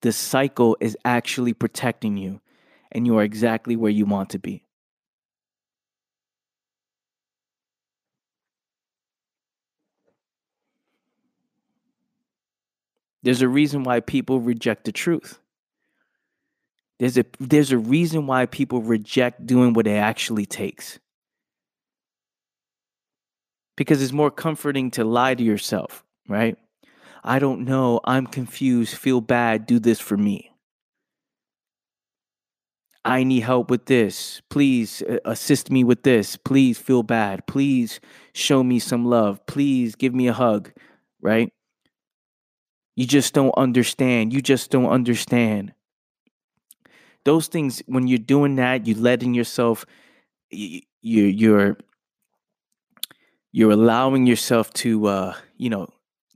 The 0.00 0.12
cycle 0.12 0.76
is 0.80 0.96
actually 1.04 1.52
protecting 1.52 2.16
you, 2.16 2.40
and 2.90 3.06
you 3.06 3.16
are 3.18 3.22
exactly 3.22 3.76
where 3.76 3.90
you 3.90 4.06
want 4.06 4.30
to 4.30 4.38
be. 4.38 4.63
There's 13.24 13.40
a 13.40 13.48
reason 13.48 13.84
why 13.84 14.00
people 14.00 14.38
reject 14.38 14.84
the 14.84 14.92
truth. 14.92 15.40
There's 16.98 17.16
a 17.16 17.24
there's 17.40 17.72
a 17.72 17.78
reason 17.78 18.26
why 18.26 18.44
people 18.46 18.82
reject 18.82 19.46
doing 19.46 19.72
what 19.72 19.86
it 19.86 19.96
actually 19.96 20.44
takes. 20.44 21.00
Because 23.76 24.02
it's 24.02 24.12
more 24.12 24.30
comforting 24.30 24.90
to 24.92 25.04
lie 25.04 25.34
to 25.34 25.42
yourself, 25.42 26.04
right? 26.28 26.56
I 27.24 27.38
don't 27.38 27.64
know, 27.64 28.00
I'm 28.04 28.26
confused, 28.26 28.94
feel 28.96 29.22
bad, 29.22 29.66
do 29.66 29.78
this 29.80 29.98
for 29.98 30.18
me. 30.18 30.52
I 33.06 33.24
need 33.24 33.40
help 33.40 33.70
with 33.70 33.86
this. 33.86 34.42
Please 34.50 35.02
uh, 35.02 35.18
assist 35.24 35.70
me 35.70 35.82
with 35.82 36.04
this. 36.04 36.36
Please 36.36 36.78
feel 36.78 37.02
bad. 37.02 37.46
Please 37.46 38.00
show 38.32 38.62
me 38.62 38.78
some 38.78 39.04
love. 39.04 39.44
Please 39.46 39.94
give 39.94 40.14
me 40.14 40.28
a 40.28 40.32
hug, 40.32 40.72
right? 41.20 41.52
You 42.96 43.06
just 43.06 43.34
don't 43.34 43.54
understand. 43.56 44.32
You 44.32 44.40
just 44.40 44.70
don't 44.70 44.88
understand. 44.88 45.72
Those 47.24 47.48
things, 47.48 47.82
when 47.86 48.06
you're 48.06 48.18
doing 48.18 48.56
that, 48.56 48.86
you're 48.86 48.98
letting 48.98 49.34
yourself, 49.34 49.84
you, 50.50 50.82
you're, 51.00 51.76
you're, 53.52 53.70
allowing 53.70 54.26
yourself 54.26 54.72
to, 54.74 55.06
uh, 55.06 55.34
you 55.56 55.70
know, 55.70 55.88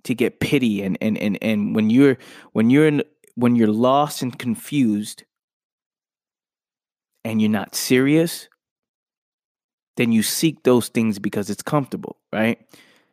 to 0.04 0.14
get 0.14 0.40
pity. 0.40 0.82
And, 0.82 0.96
and, 1.00 1.18
and, 1.18 1.38
and 1.42 1.74
when 1.74 1.90
you're, 1.90 2.16
when 2.52 2.70
you're 2.70 2.86
in, 2.86 3.02
when 3.34 3.54
you're 3.54 3.68
lost 3.68 4.22
and 4.22 4.36
confused 4.36 5.24
and 7.24 7.40
you're 7.40 7.50
not 7.50 7.74
serious, 7.74 8.48
then 9.96 10.10
you 10.10 10.22
seek 10.22 10.62
those 10.62 10.88
things 10.88 11.18
because 11.18 11.50
it's 11.50 11.62
comfortable, 11.62 12.16
right? 12.32 12.58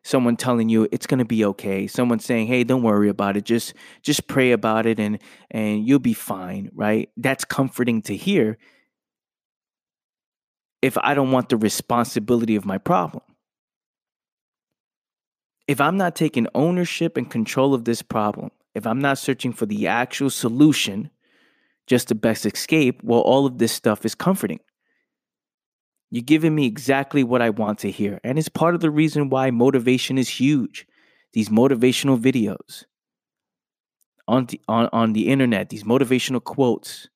Someone 0.05 0.37
telling 0.37 0.69
you 0.69 0.87
it's 0.91 1.07
going 1.07 1.17
to 1.17 1.25
be 1.25 1.43
okay 1.43 1.87
someone 1.87 2.19
saying 2.19 2.45
hey 2.45 2.63
don't 2.63 2.83
worry 2.83 3.09
about 3.09 3.35
it 3.35 3.43
just 3.43 3.73
just 4.03 4.27
pray 4.27 4.51
about 4.51 4.85
it 4.85 4.99
and 4.99 5.17
and 5.49 5.87
you'll 5.87 5.97
be 5.97 6.13
fine 6.13 6.69
right? 6.75 7.09
That's 7.17 7.43
comforting 7.43 8.03
to 8.03 8.15
hear. 8.15 8.57
If 10.81 10.95
i 10.99 11.15
don't 11.15 11.31
want 11.31 11.49
the 11.49 11.57
responsibility 11.57 12.55
of 12.55 12.65
my 12.65 12.77
problem. 12.77 13.23
If 15.67 15.81
i'm 15.81 15.97
not 15.97 16.15
taking 16.15 16.47
ownership 16.53 17.17
and 17.17 17.29
control 17.29 17.73
of 17.73 17.85
this 17.85 18.03
problem 18.03 18.51
if 18.75 18.85
i'm 18.85 18.99
not 18.99 19.17
searching 19.17 19.53
for 19.53 19.65
the 19.65 19.87
actual 19.87 20.29
solution 20.29 21.09
just 21.87 22.09
the 22.09 22.15
best 22.15 22.45
escape 22.45 23.01
well 23.03 23.21
all 23.21 23.47
of 23.47 23.57
this 23.57 23.71
stuff 23.71 24.05
is 24.05 24.13
comforting 24.13 24.59
you're 26.11 26.23
giving 26.23 26.55
me 26.55 26.65
exactly 26.65 27.23
what 27.23 27.41
I 27.41 27.49
want 27.49 27.79
to 27.79 27.91
hear. 27.91 28.19
And 28.23 28.37
it's 28.37 28.49
part 28.49 28.75
of 28.75 28.81
the 28.81 28.91
reason 28.91 29.29
why 29.29 29.51
motivation 29.51 30.17
is 30.17 30.29
huge. 30.29 30.87
These 31.33 31.49
motivational 31.49 32.19
videos 32.19 32.85
on 34.27 34.45
the, 34.45 34.61
on, 34.67 34.89
on 34.93 35.13
the 35.13 35.27
internet, 35.27 35.69
these 35.69 35.83
motivational 35.83 36.43
quotes. 36.43 37.09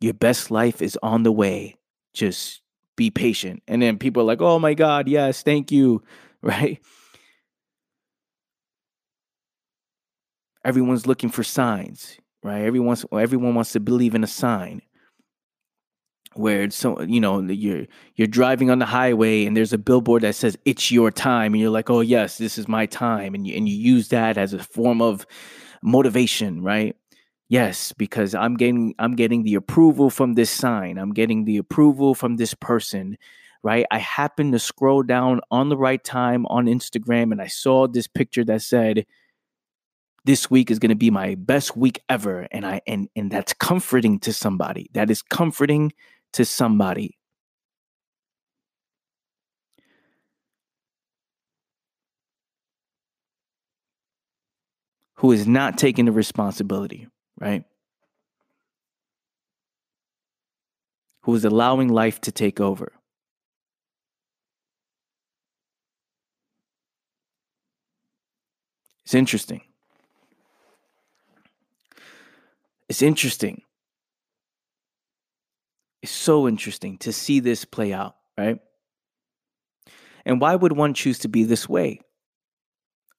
Your 0.00 0.14
best 0.14 0.50
life 0.50 0.80
is 0.80 0.98
on 1.02 1.22
the 1.22 1.32
way. 1.32 1.76
Just 2.14 2.62
be 2.96 3.10
patient. 3.10 3.62
And 3.66 3.82
then 3.82 3.98
people 3.98 4.22
are 4.22 4.26
like, 4.26 4.40
oh 4.40 4.58
my 4.58 4.74
God, 4.74 5.08
yes, 5.08 5.42
thank 5.42 5.72
you. 5.72 6.02
Right? 6.40 6.80
Everyone's 10.64 11.04
looking 11.04 11.30
for 11.30 11.42
signs, 11.42 12.16
right? 12.44 12.60
Everyone's 12.60 13.04
everyone 13.10 13.56
wants 13.56 13.72
to 13.72 13.80
believe 13.80 14.14
in 14.14 14.22
a 14.22 14.28
sign 14.28 14.82
where 16.38 16.70
so 16.70 17.00
you 17.02 17.20
know 17.20 17.40
you're 17.40 17.86
you're 18.14 18.28
driving 18.28 18.70
on 18.70 18.78
the 18.78 18.86
highway 18.86 19.44
and 19.44 19.56
there's 19.56 19.72
a 19.72 19.78
billboard 19.78 20.22
that 20.22 20.34
says 20.34 20.56
it's 20.64 20.90
your 20.90 21.10
time 21.10 21.52
and 21.52 21.60
you're 21.60 21.70
like 21.70 21.90
oh 21.90 22.00
yes 22.00 22.38
this 22.38 22.56
is 22.56 22.68
my 22.68 22.86
time 22.86 23.34
and 23.34 23.46
you 23.46 23.56
and 23.56 23.68
you 23.68 23.76
use 23.76 24.08
that 24.08 24.38
as 24.38 24.52
a 24.52 24.62
form 24.62 25.02
of 25.02 25.26
motivation 25.82 26.62
right? 26.62 26.96
Yes 27.48 27.92
because 27.92 28.34
i'm 28.34 28.56
getting 28.56 28.94
i'm 28.98 29.16
getting 29.16 29.42
the 29.42 29.54
approval 29.54 30.10
from 30.10 30.34
this 30.34 30.50
sign. 30.50 30.98
I'm 30.98 31.12
getting 31.12 31.44
the 31.44 31.56
approval 31.56 32.14
from 32.14 32.36
this 32.36 32.54
person 32.54 33.18
right? 33.64 33.86
I 33.90 33.98
happened 33.98 34.52
to 34.52 34.58
scroll 34.60 35.02
down 35.02 35.40
on 35.50 35.68
the 35.68 35.76
right 35.76 36.02
time 36.02 36.46
on 36.46 36.66
Instagram 36.66 37.32
and 37.32 37.42
I 37.42 37.48
saw 37.48 37.88
this 37.88 38.06
picture 38.06 38.44
that 38.44 38.62
said, 38.62 39.04
this 40.24 40.50
week 40.50 40.70
is 40.70 40.78
going 40.78 40.90
to 40.90 40.94
be 40.94 41.10
my 41.10 41.34
best 41.36 41.74
week 41.74 42.02
ever 42.08 42.46
and 42.50 42.66
i 42.66 42.82
and 42.86 43.08
and 43.16 43.30
that's 43.30 43.54
comforting 43.54 44.20
to 44.20 44.32
somebody. 44.32 44.90
That 44.92 45.10
is 45.10 45.22
comforting 45.22 45.92
to 46.32 46.44
somebody. 46.44 47.18
Who 55.16 55.32
is 55.32 55.46
not 55.46 55.78
taking 55.78 56.04
the 56.04 56.12
responsibility 56.12 57.08
right? 57.40 57.64
Who 61.22 61.34
is 61.34 61.44
allowing 61.44 61.88
life 61.88 62.20
to 62.22 62.32
take 62.32 62.60
over. 62.60 62.92
It's 69.04 69.14
interesting. 69.14 69.62
It's 72.88 73.02
interesting. 73.02 73.62
So 76.08 76.48
interesting 76.48 76.98
to 76.98 77.12
see 77.12 77.40
this 77.40 77.64
play 77.64 77.92
out, 77.92 78.16
right? 78.36 78.58
And 80.24 80.40
why 80.40 80.56
would 80.56 80.72
one 80.72 80.94
choose 80.94 81.18
to 81.20 81.28
be 81.28 81.44
this 81.44 81.68
way? 81.68 82.00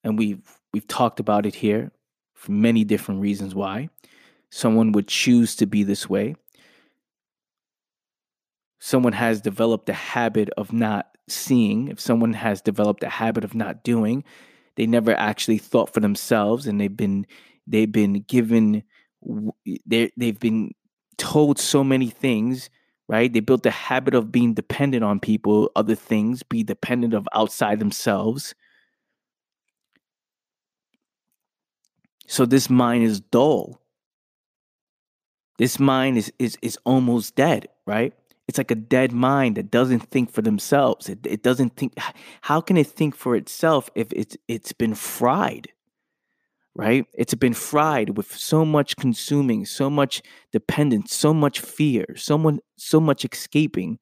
And 0.04 0.18
we've 0.18 0.42
we've 0.72 0.86
talked 0.86 1.20
about 1.20 1.46
it 1.46 1.54
here 1.54 1.92
for 2.34 2.52
many 2.52 2.84
different 2.84 3.20
reasons 3.20 3.54
why 3.54 3.90
someone 4.50 4.92
would 4.92 5.08
choose 5.08 5.56
to 5.56 5.66
be 5.66 5.82
this 5.84 6.08
way. 6.08 6.34
Someone 8.78 9.12
has 9.12 9.40
developed 9.40 9.88
a 9.88 9.94
habit 9.94 10.48
of 10.56 10.72
not 10.72 11.06
seeing, 11.28 11.88
if 11.88 12.00
someone 12.00 12.32
has 12.32 12.60
developed 12.60 13.02
a 13.02 13.08
habit 13.08 13.44
of 13.44 13.54
not 13.54 13.84
doing, 13.84 14.24
they 14.76 14.86
never 14.86 15.12
actually 15.12 15.58
thought 15.58 15.92
for 15.92 16.00
themselves 16.00 16.66
and 16.66 16.80
they've 16.80 16.96
been 16.96 17.26
they've 17.66 17.92
been 17.92 18.24
given 18.26 18.82
they 19.86 20.10
they've 20.16 20.40
been 20.40 20.72
told 21.18 21.58
so 21.58 21.84
many 21.84 22.08
things 22.08 22.70
right? 23.10 23.32
They 23.32 23.40
built 23.40 23.64
the 23.64 23.72
habit 23.72 24.14
of 24.14 24.30
being 24.30 24.54
dependent 24.54 25.02
on 25.02 25.18
people 25.18 25.72
other 25.74 25.96
things 25.96 26.44
be 26.44 26.62
dependent 26.62 27.12
of 27.12 27.28
outside 27.34 27.80
themselves. 27.80 28.54
So 32.28 32.46
this 32.46 32.70
mind 32.70 33.02
is 33.02 33.20
dull. 33.20 33.82
This 35.58 35.80
mind 35.80 36.18
is 36.18 36.32
is 36.38 36.56
is 36.62 36.78
almost 36.84 37.34
dead 37.34 37.66
right? 37.84 38.14
It's 38.46 38.58
like 38.58 38.70
a 38.70 38.76
dead 38.76 39.12
mind 39.12 39.56
that 39.56 39.70
doesn't 39.70 40.10
think 40.10 40.30
for 40.30 40.42
themselves. 40.42 41.08
It, 41.08 41.18
it 41.26 41.42
doesn't 41.42 41.76
think 41.76 41.94
how 42.42 42.60
can 42.60 42.76
it 42.76 42.86
think 42.86 43.16
for 43.16 43.34
itself 43.34 43.90
if 43.96 44.12
it's 44.12 44.36
it's 44.46 44.72
been 44.72 44.94
fried 44.94 45.68
right? 46.74 47.04
It's 47.14 47.34
been 47.34 47.54
fried 47.54 48.16
with 48.16 48.34
so 48.34 48.64
much 48.64 48.96
consuming, 48.96 49.66
so 49.66 49.90
much 49.90 50.22
dependence, 50.52 51.14
so 51.14 51.34
much 51.34 51.60
fear, 51.60 52.06
so 52.16 52.38
much, 52.38 52.56
so 52.76 53.00
much 53.00 53.24
escaping 53.24 53.98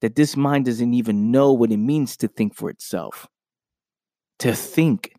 that 0.00 0.16
this 0.16 0.36
mind 0.36 0.66
doesn't 0.66 0.94
even 0.94 1.30
know 1.30 1.52
what 1.52 1.72
it 1.72 1.78
means 1.78 2.16
to 2.18 2.28
think 2.28 2.54
for 2.54 2.70
itself. 2.70 3.28
To 4.40 4.52
think. 4.54 5.14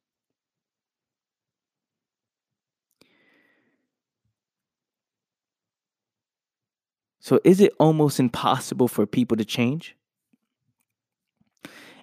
So, 7.19 7.39
is 7.43 7.59
it 7.59 7.73
almost 7.79 8.19
impossible 8.19 8.87
for 8.87 9.07
people 9.07 9.37
to 9.37 9.45
change? 9.45 9.95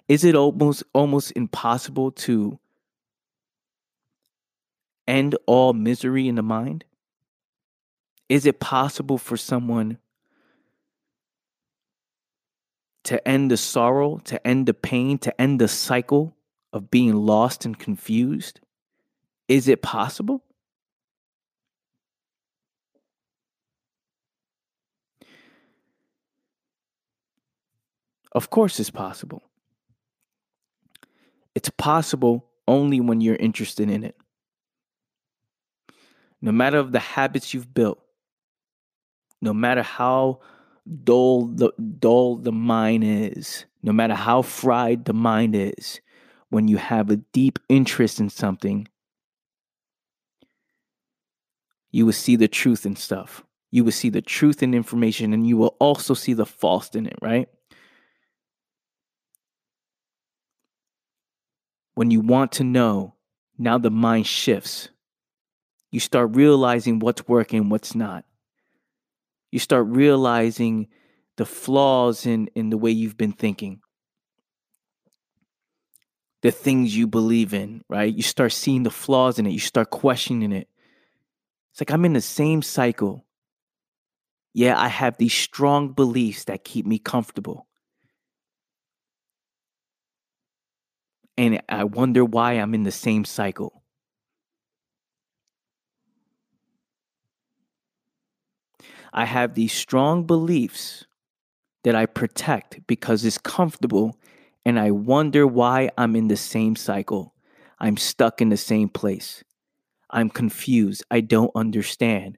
Is 0.07 0.23
it 0.23 0.35
almost 0.35 0.83
almost 0.93 1.31
impossible 1.35 2.11
to 2.11 2.59
end 5.11 5.35
all 5.45 5.73
misery 5.73 6.27
in 6.27 6.35
the 6.35 6.41
mind? 6.41 6.85
Is 8.29 8.45
it 8.45 8.61
possible 8.61 9.17
for 9.17 9.35
someone 9.35 9.97
to 13.03 13.27
end 13.27 13.51
the 13.51 13.57
sorrow, 13.57 14.19
to 14.23 14.47
end 14.47 14.67
the 14.67 14.73
pain, 14.73 15.17
to 15.19 15.41
end 15.41 15.59
the 15.59 15.67
cycle 15.67 16.33
of 16.71 16.89
being 16.89 17.13
lost 17.13 17.65
and 17.65 17.77
confused? 17.77 18.61
Is 19.49 19.67
it 19.67 19.81
possible? 19.81 20.45
Of 28.31 28.49
course, 28.49 28.79
it's 28.79 28.89
possible. 28.89 29.43
It's 31.53 31.69
possible 31.69 32.45
only 32.65 33.01
when 33.01 33.19
you're 33.19 33.35
interested 33.35 33.89
in 33.89 34.05
it 34.05 34.15
no 36.41 36.51
matter 36.51 36.81
the 36.83 36.99
habits 36.99 37.53
you've 37.53 37.73
built, 37.73 37.99
no 39.41 39.53
matter 39.53 39.83
how 39.83 40.39
dull 41.03 41.45
the 41.45 41.71
dull 41.99 42.37
the 42.37 42.51
mind 42.51 43.03
is, 43.03 43.65
no 43.83 43.91
matter 43.91 44.15
how 44.15 44.41
fried 44.41 45.05
the 45.05 45.13
mind 45.13 45.55
is, 45.55 46.01
when 46.49 46.67
you 46.67 46.77
have 46.77 47.09
a 47.09 47.17
deep 47.17 47.59
interest 47.69 48.19
in 48.19 48.29
something, 48.29 48.87
you 51.91 52.05
will 52.05 52.13
see 52.13 52.35
the 52.35 52.47
truth 52.47 52.85
in 52.85 52.95
stuff. 52.95 53.43
You 53.69 53.83
will 53.83 53.91
see 53.91 54.09
the 54.09 54.21
truth 54.21 54.61
in 54.61 54.73
information 54.73 55.33
and 55.33 55.47
you 55.47 55.57
will 55.57 55.75
also 55.79 56.13
see 56.13 56.33
the 56.33 56.45
false 56.45 56.89
in 56.89 57.05
it, 57.05 57.17
right? 57.21 57.47
When 61.93 62.11
you 62.11 62.19
want 62.21 62.51
to 62.53 62.63
know, 62.63 63.15
now 63.57 63.77
the 63.77 63.91
mind 63.91 64.27
shifts 64.27 64.89
you 65.91 65.99
start 65.99 66.35
realizing 66.35 66.99
what's 66.99 67.27
working, 67.27 67.69
what's 67.69 67.93
not. 67.93 68.25
You 69.51 69.59
start 69.59 69.87
realizing 69.87 70.87
the 71.35 71.45
flaws 71.45 72.25
in, 72.25 72.47
in 72.55 72.69
the 72.69 72.77
way 72.77 72.91
you've 72.91 73.17
been 73.17 73.33
thinking, 73.33 73.81
the 76.41 76.51
things 76.51 76.95
you 76.95 77.07
believe 77.07 77.53
in, 77.53 77.83
right? 77.89 78.13
You 78.13 78.23
start 78.23 78.53
seeing 78.53 78.83
the 78.83 78.89
flaws 78.89 79.37
in 79.37 79.45
it, 79.45 79.51
you 79.51 79.59
start 79.59 79.89
questioning 79.89 80.53
it. 80.53 80.69
It's 81.71 81.81
like 81.81 81.91
I'm 81.91 82.05
in 82.05 82.13
the 82.13 82.21
same 82.21 82.61
cycle. 82.61 83.25
Yeah, 84.53 84.79
I 84.79 84.87
have 84.87 85.17
these 85.17 85.33
strong 85.33 85.93
beliefs 85.93 86.45
that 86.45 86.63
keep 86.63 86.85
me 86.85 86.99
comfortable. 86.99 87.67
And 91.37 91.61
I 91.69 91.85
wonder 91.85 92.25
why 92.25 92.53
I'm 92.53 92.73
in 92.73 92.83
the 92.83 92.91
same 92.91 93.23
cycle. 93.23 93.80
I 99.13 99.25
have 99.25 99.53
these 99.53 99.73
strong 99.73 100.25
beliefs 100.25 101.05
that 101.83 101.95
I 101.95 102.05
protect 102.05 102.85
because 102.87 103.25
it's 103.25 103.37
comfortable, 103.37 104.17
and 104.65 104.79
I 104.79 104.91
wonder 104.91 105.47
why 105.47 105.89
I'm 105.97 106.15
in 106.15 106.27
the 106.27 106.37
same 106.37 106.75
cycle. 106.75 107.33
I'm 107.79 107.97
stuck 107.97 108.41
in 108.41 108.49
the 108.49 108.57
same 108.57 108.89
place. 108.89 109.43
I'm 110.11 110.29
confused. 110.29 111.03
I 111.09 111.21
don't 111.21 111.51
understand. 111.55 112.37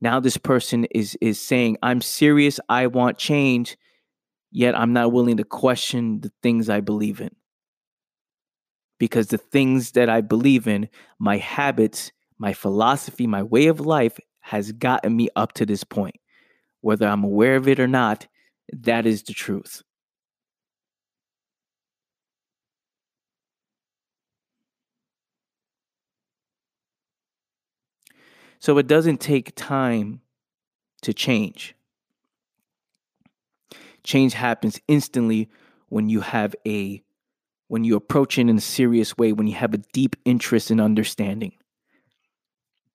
Now 0.00 0.20
this 0.20 0.36
person 0.36 0.86
is 0.90 1.16
is 1.20 1.40
saying, 1.40 1.78
"I'm 1.82 2.00
serious. 2.00 2.58
I 2.68 2.86
want 2.88 3.18
change." 3.18 3.76
Yet 4.50 4.78
I'm 4.78 4.92
not 4.92 5.12
willing 5.12 5.36
to 5.38 5.44
question 5.44 6.20
the 6.20 6.32
things 6.42 6.68
I 6.68 6.80
believe 6.80 7.20
in. 7.20 7.34
Because 8.98 9.28
the 9.28 9.38
things 9.38 9.92
that 9.92 10.08
I 10.08 10.20
believe 10.20 10.68
in, 10.68 10.88
my 11.18 11.38
habits, 11.38 12.12
my 12.38 12.52
philosophy, 12.52 13.26
my 13.26 13.42
way 13.42 13.66
of 13.66 13.80
life 13.80 14.18
has 14.44 14.72
gotten 14.72 15.16
me 15.16 15.26
up 15.36 15.54
to 15.54 15.64
this 15.64 15.84
point. 15.84 16.16
Whether 16.82 17.08
I'm 17.08 17.24
aware 17.24 17.56
of 17.56 17.66
it 17.66 17.80
or 17.80 17.88
not, 17.88 18.26
that 18.74 19.06
is 19.06 19.22
the 19.22 19.32
truth. 19.32 19.82
So 28.58 28.76
it 28.76 28.86
doesn't 28.86 29.22
take 29.22 29.54
time 29.54 30.20
to 31.00 31.14
change. 31.14 31.74
Change 34.02 34.34
happens 34.34 34.78
instantly 34.88 35.48
when 35.88 36.10
you 36.10 36.20
have 36.20 36.54
a 36.66 37.02
when 37.68 37.82
you 37.82 37.96
approach 37.96 38.36
it 38.36 38.42
in 38.42 38.58
a 38.58 38.60
serious 38.60 39.16
way, 39.16 39.32
when 39.32 39.46
you 39.46 39.54
have 39.54 39.72
a 39.72 39.78
deep 39.94 40.16
interest 40.26 40.70
in 40.70 40.80
understanding 40.80 41.52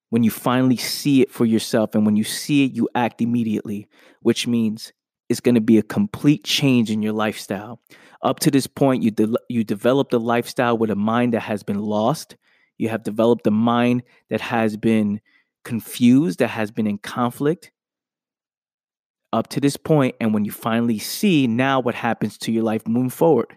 when 0.10 0.24
you 0.24 0.32
finally 0.32 0.78
see 0.78 1.22
it 1.22 1.32
for 1.32 1.46
yourself 1.46 1.94
and 1.94 2.06
when 2.06 2.16
you 2.16 2.24
see 2.24 2.66
it 2.66 2.74
you 2.74 2.90
act 2.96 3.22
immediately 3.22 3.88
which 4.22 4.48
means 4.48 4.92
it's 5.30 5.40
going 5.40 5.56
to 5.56 5.62
be 5.62 5.78
a 5.78 5.84
complete 5.84 6.44
change 6.44 6.90
in 6.90 7.02
your 7.04 7.14
lifestyle. 7.14 7.80
Up 8.24 8.40
to 8.40 8.52
this 8.52 8.68
point 8.68 9.04
you 9.04 9.12
de- 9.12 9.38
you 9.48 9.64
developed 9.64 10.12
a 10.14 10.18
lifestyle 10.18 10.78
with 10.78 10.90
a 10.90 10.96
mind 10.96 11.34
that 11.34 11.42
has 11.42 11.64
been 11.64 11.80
lost. 11.80 12.36
You 12.78 12.90
have 12.90 13.04
developed 13.04 13.48
a 13.48 13.52
mind 13.52 14.04
that 14.30 14.42
has 14.42 14.76
been 14.76 15.22
confused 15.64 16.40
that 16.40 16.48
has 16.48 16.72
been 16.72 16.88
in 16.88 16.98
conflict. 16.98 17.72
Up 19.32 19.48
to 19.50 19.62
this 19.62 19.78
point 19.78 20.16
and 20.20 20.34
when 20.34 20.44
you 20.44 20.52
finally 20.52 20.98
see 20.98 21.46
now 21.46 21.80
what 21.80 21.96
happens 21.96 22.38
to 22.40 22.52
your 22.52 22.64
life 22.64 22.88
moving 22.88 23.12
forward? 23.12 23.56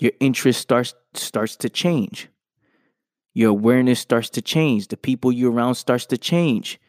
Your 0.00 0.12
interest 0.20 0.60
starts 0.60 0.94
starts 1.14 1.56
to 1.56 1.68
change 1.68 2.28
your 3.36 3.50
awareness 3.50 4.00
starts 4.00 4.30
to 4.30 4.40
change 4.40 4.88
the 4.88 4.96
people 4.96 5.30
you're 5.30 5.52
around 5.52 5.74
starts 5.74 6.06
to 6.06 6.16
change 6.16 6.80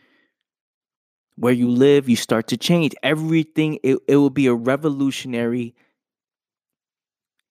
where 1.36 1.54
you 1.54 1.70
live 1.70 2.08
you 2.08 2.16
start 2.16 2.48
to 2.48 2.56
change 2.56 2.94
everything 3.04 3.78
it, 3.84 3.98
it 4.08 4.16
will 4.16 4.30
be 4.30 4.48
a 4.48 4.54
revolutionary 4.54 5.76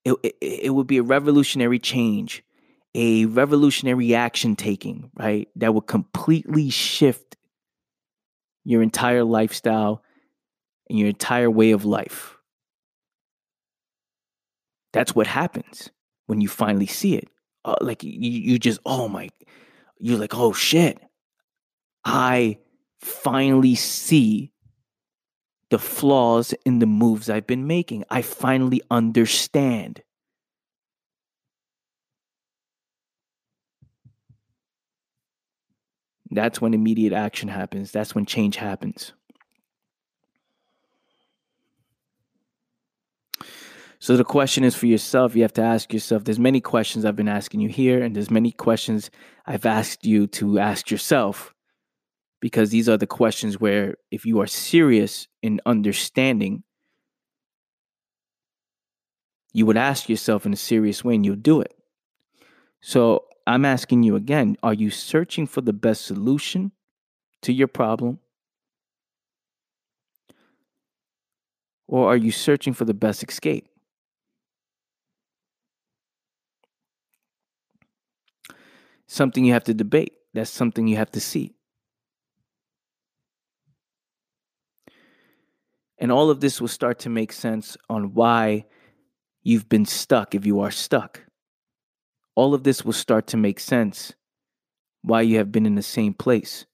it, 0.05 0.15
it, 0.23 0.37
it 0.41 0.71
will 0.71 0.85
be 0.85 0.99
a 0.99 1.03
revolutionary 1.03 1.79
change 1.79 2.43
a 2.95 3.27
revolutionary 3.27 4.15
action 4.15 4.57
taking 4.57 5.11
right 5.19 5.49
that 5.57 5.75
will 5.75 5.83
completely 5.83 6.71
shift 6.71 7.37
your 8.65 8.83
entire 8.83 9.25
lifestyle 9.25 10.03
and 10.89 10.99
your 10.99 11.09
entire 11.09 11.51
way 11.51 11.71
of 11.71 11.85
life. 11.85 12.37
That's 14.93 15.15
what 15.15 15.27
happens 15.27 15.91
when 16.27 16.41
you 16.41 16.49
finally 16.49 16.87
see 16.87 17.15
it. 17.15 17.29
Uh, 17.67 17.75
like 17.81 18.05
you, 18.05 18.13
you 18.13 18.59
just, 18.61 18.79
oh 18.87 19.09
my, 19.09 19.29
you're 19.99 20.19
like, 20.19 20.35
oh 20.37 20.53
shit. 20.53 20.99
I 22.05 22.59
finally 23.01 23.75
see 23.75 24.53
the 25.71 25.79
flaws 25.79 26.55
in 26.65 26.79
the 26.79 26.87
moves 26.87 27.29
I've 27.29 27.47
been 27.47 27.67
making. 27.67 28.05
I 28.09 28.23
finally 28.23 28.81
understand. 28.89 30.01
That's 36.31 36.61
when 36.61 36.73
immediate 36.73 37.13
action 37.13 37.49
happens. 37.49 37.91
That's 37.91 38.15
when 38.15 38.27
change 38.27 38.57
happens. 38.57 39.13
So 44.07 44.17
the 44.17 44.23
question 44.23 44.63
is 44.63 44.77
for 44.77 44.87
yourself. 44.87 45.35
You 45.35 45.43
have 45.43 45.55
to 45.55 45.63
ask 45.63 45.93
yourself. 45.93 46.23
There's 46.23 46.39
many 46.39 46.61
questions 46.61 47.05
I've 47.05 47.17
been 47.17 47.27
asking 47.27 47.59
you 47.59 47.69
here, 47.69 48.01
and 48.05 48.15
there's 48.15 48.31
many 48.31 48.53
questions 48.53 49.11
I've 49.47 49.67
asked 49.67 50.07
you 50.07 50.29
to 50.29 50.61
ask 50.61 50.93
yourself. 50.93 51.53
Because 52.41 52.71
these 52.71 52.89
are 52.89 52.97
the 52.97 53.09
questions 53.09 53.59
where, 53.59 53.97
if 54.13 54.25
you 54.25 54.39
are 54.41 54.47
serious 54.47 55.27
in 55.43 55.61
understanding, 55.67 56.63
you 59.53 59.67
would 59.67 59.77
ask 59.77 60.09
yourself 60.09 60.47
in 60.47 60.53
a 60.53 60.57
serious 60.57 61.03
way 61.03 61.17
and 61.17 61.27
you'll 61.27 61.35
do 61.35 61.61
it. 61.61 61.75
So 62.81 63.25
I'm 63.45 63.65
asking 63.65 64.05
you 64.05 64.15
again 64.15 64.57
are 64.63 64.75
you 64.75 64.89
searching 64.89 65.49
for 65.49 65.63
the 65.63 65.73
best 65.73 66.07
solution 66.07 66.71
to 67.43 67.53
your 67.53 67.67
problem? 67.67 68.21
Or 71.89 72.09
are 72.09 72.17
you 72.17 72.31
searching 72.31 72.73
for 72.73 72.85
the 72.85 72.95
best 72.95 73.25
escape? 73.29 73.67
Something 79.07 79.45
you 79.45 79.53
have 79.53 79.65
to 79.65 79.75
debate. 79.75 80.13
That's 80.35 80.51
something 80.51 80.87
you 80.87 80.97
have 80.97 81.13
to 81.13 81.21
see. 81.21 81.55
And 85.99 86.13
all 86.13 86.29
of 86.29 86.41
this 86.41 86.61
will 86.61 86.69
start 86.69 86.99
to 87.01 87.09
make 87.09 87.33
sense 87.33 87.77
on 87.89 88.13
why 88.13 88.67
you've 89.43 89.69
been 89.69 89.87
stuck 89.87 90.35
if 90.35 90.45
you 90.45 90.61
are 90.61 90.71
stuck 90.71 91.23
all 92.37 92.55
of 92.55 92.63
this 92.63 92.85
will 92.85 92.93
start 92.93 93.27
to 93.29 93.37
make 93.37 93.59
sense 93.59 94.13
why 95.03 95.23
you 95.23 95.39
have 95.39 95.51
been 95.51 95.67
in 95.67 95.75
the 95.75 95.83
same 95.83 96.13
place. 96.13 96.67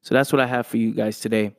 So 0.00 0.14
that's 0.14 0.32
what 0.32 0.40
I 0.40 0.46
have 0.46 0.68
for 0.68 0.76
you 0.76 0.92
guys 0.92 1.18
today. 1.18 1.56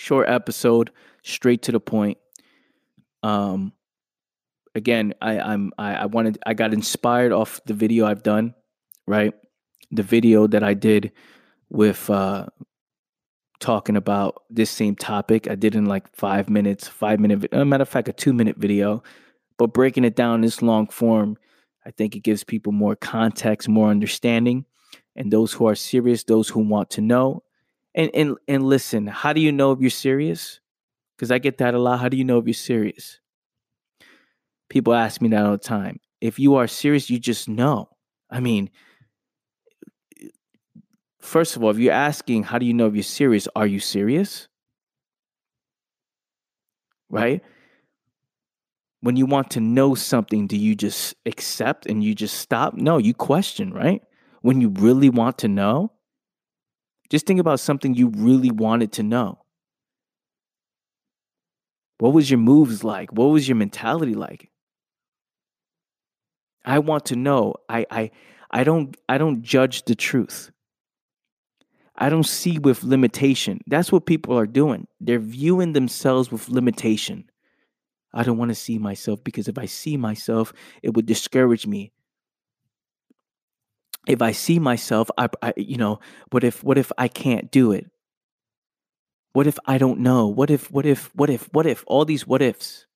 Short 0.00 0.30
episode, 0.30 0.90
straight 1.22 1.60
to 1.64 1.72
the 1.72 1.78
point. 1.78 2.16
Um, 3.22 3.74
again, 4.74 5.12
I, 5.20 5.38
I'm 5.38 5.72
I, 5.76 5.94
I 5.94 6.06
wanted 6.06 6.38
I 6.46 6.54
got 6.54 6.72
inspired 6.72 7.32
off 7.32 7.60
the 7.66 7.74
video 7.74 8.06
I've 8.06 8.22
done, 8.22 8.54
right? 9.06 9.34
The 9.90 10.02
video 10.02 10.46
that 10.46 10.64
I 10.64 10.72
did 10.72 11.12
with 11.68 12.08
uh, 12.08 12.46
talking 13.58 13.94
about 13.94 14.42
this 14.48 14.70
same 14.70 14.96
topic. 14.96 15.50
I 15.50 15.54
did 15.54 15.74
in 15.74 15.84
like 15.84 16.08
five 16.16 16.48
minutes, 16.48 16.88
five 16.88 17.20
minute, 17.20 17.52
a 17.52 17.66
matter 17.66 17.82
of 17.82 17.88
fact, 17.90 18.08
a 18.08 18.14
two 18.14 18.32
minute 18.32 18.56
video, 18.56 19.02
but 19.58 19.74
breaking 19.74 20.04
it 20.04 20.16
down 20.16 20.36
in 20.36 20.40
this 20.40 20.62
long 20.62 20.86
form, 20.88 21.36
I 21.84 21.90
think 21.90 22.16
it 22.16 22.20
gives 22.20 22.42
people 22.42 22.72
more 22.72 22.96
context, 22.96 23.68
more 23.68 23.90
understanding, 23.90 24.64
and 25.14 25.30
those 25.30 25.52
who 25.52 25.66
are 25.66 25.74
serious, 25.74 26.24
those 26.24 26.48
who 26.48 26.60
want 26.60 26.88
to 26.92 27.02
know, 27.02 27.42
and 27.94 28.10
and 28.14 28.36
and 28.48 28.64
listen. 28.64 29.06
How 29.06 29.32
do 29.32 29.40
you 29.40 29.52
know 29.52 29.72
if 29.72 29.80
you're 29.80 29.90
serious? 29.90 30.60
Because 31.16 31.30
I 31.30 31.38
get 31.38 31.58
that 31.58 31.74
a 31.74 31.78
lot. 31.78 32.00
How 32.00 32.08
do 32.08 32.16
you 32.16 32.24
know 32.24 32.38
if 32.38 32.46
you're 32.46 32.54
serious? 32.54 33.20
People 34.68 34.94
ask 34.94 35.20
me 35.20 35.28
that 35.30 35.44
all 35.44 35.52
the 35.52 35.58
time. 35.58 36.00
If 36.20 36.38
you 36.38 36.54
are 36.54 36.66
serious, 36.66 37.10
you 37.10 37.18
just 37.18 37.48
know. 37.48 37.88
I 38.30 38.40
mean, 38.40 38.70
first 41.20 41.56
of 41.56 41.64
all, 41.64 41.70
if 41.70 41.78
you're 41.78 41.92
asking, 41.92 42.44
how 42.44 42.58
do 42.58 42.66
you 42.66 42.72
know 42.72 42.86
if 42.86 42.94
you're 42.94 43.02
serious? 43.02 43.48
Are 43.56 43.66
you 43.66 43.80
serious? 43.80 44.48
Right? 47.08 47.42
When 49.00 49.16
you 49.16 49.26
want 49.26 49.50
to 49.52 49.60
know 49.60 49.94
something, 49.94 50.46
do 50.46 50.56
you 50.56 50.74
just 50.74 51.14
accept 51.26 51.86
and 51.86 52.04
you 52.04 52.14
just 52.14 52.38
stop? 52.38 52.74
No, 52.74 52.98
you 52.98 53.14
question, 53.14 53.72
right? 53.72 54.02
When 54.42 54.60
you 54.60 54.68
really 54.68 55.10
want 55.10 55.38
to 55.38 55.48
know, 55.48 55.92
just 57.10 57.26
think 57.26 57.40
about 57.40 57.60
something 57.60 57.94
you 57.94 58.08
really 58.16 58.50
wanted 58.50 58.92
to 58.92 59.02
know. 59.02 59.40
What 61.98 62.14
was 62.14 62.30
your 62.30 62.38
moves 62.38 62.82
like? 62.82 63.12
What 63.12 63.26
was 63.26 63.46
your 63.46 63.56
mentality 63.56 64.14
like? 64.14 64.48
I 66.64 66.78
want 66.78 67.06
to 67.06 67.16
know. 67.16 67.56
I 67.68 67.84
I 67.90 68.10
I 68.50 68.64
don't 68.64 68.96
I 69.08 69.18
don't 69.18 69.42
judge 69.42 69.84
the 69.84 69.94
truth. 69.94 70.50
I 71.96 72.08
don't 72.08 72.24
see 72.24 72.58
with 72.58 72.82
limitation. 72.82 73.60
That's 73.66 73.92
what 73.92 74.06
people 74.06 74.38
are 74.38 74.46
doing. 74.46 74.86
They're 75.00 75.18
viewing 75.18 75.74
themselves 75.74 76.32
with 76.32 76.48
limitation. 76.48 77.30
I 78.14 78.22
don't 78.22 78.38
want 78.38 78.50
to 78.50 78.54
see 78.54 78.78
myself 78.78 79.22
because 79.22 79.48
if 79.48 79.58
I 79.58 79.66
see 79.66 79.96
myself, 79.96 80.52
it 80.82 80.94
would 80.94 81.06
discourage 81.06 81.66
me. 81.66 81.92
If 84.06 84.22
I 84.22 84.32
see 84.32 84.58
myself, 84.58 85.10
I, 85.18 85.28
I 85.42 85.52
you 85.56 85.76
know, 85.76 86.00
what 86.30 86.44
if 86.44 86.64
what 86.64 86.78
if 86.78 86.90
I 86.98 87.08
can't 87.08 87.50
do 87.50 87.72
it? 87.72 87.90
What 89.32 89.46
if 89.46 89.58
I 89.66 89.78
don't 89.78 90.00
know? 90.00 90.26
What 90.26 90.50
if 90.50 90.70
what 90.70 90.86
if 90.86 91.14
what 91.14 91.30
if 91.30 91.48
what 91.52 91.66
if 91.66 91.84
all 91.86 92.04
these 92.04 92.26
what 92.26 92.42
ifs? 92.42 92.86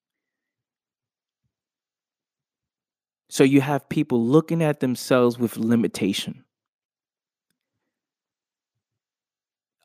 So 3.28 3.44
you 3.44 3.60
have 3.60 3.88
people 3.88 4.24
looking 4.24 4.62
at 4.62 4.80
themselves 4.80 5.38
with 5.38 5.56
limitation. 5.56 6.44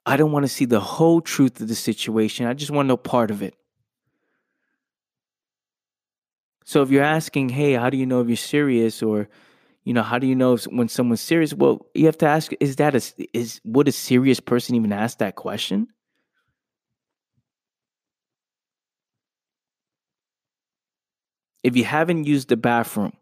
I 0.06 0.18
don't 0.18 0.32
want 0.32 0.44
to 0.44 0.48
see 0.48 0.66
the 0.66 0.80
whole 0.80 1.22
truth 1.22 1.60
of 1.62 1.68
the 1.68 1.76
situation. 1.76 2.46
I 2.46 2.54
just 2.54 2.72
want 2.72 2.86
to 2.86 2.90
know 2.90 2.98
part 2.98 3.32
of 3.32 3.42
it. 3.42 3.56
So 6.66 6.82
if 6.82 6.92
you're 6.92 7.04
asking, 7.04 7.50
hey, 7.50 7.74
how 7.74 7.90
do 7.90 7.98
you 7.98 8.06
know 8.06 8.22
if 8.22 8.28
you're 8.28 8.38
serious 8.38 9.02
or 9.02 9.30
you 9.89 9.93
know, 9.95 10.04
how 10.04 10.19
do 10.19 10.28
you 10.28 10.36
know 10.36 10.54
if, 10.54 10.65
when 10.65 10.88
someone's 10.88 11.19
serious? 11.19 11.52
Well, 11.52 11.88
you 11.95 12.06
have 12.06 12.17
to 12.19 12.28
ask 12.28 12.52
is 12.60 12.75
that 12.75 12.93
a 12.93 13.02
is 13.34 13.60
would 13.65 13.88
a 13.88 13.91
serious 13.91 14.39
person 14.39 14.75
even 14.75 14.93
ask 14.93 15.17
that 15.17 15.36
question? 15.36 15.88
If 21.63 21.75
you 21.75 21.85
haven't 21.85 22.25
used 22.25 22.50
the 22.50 22.56
bathroom 22.56 23.13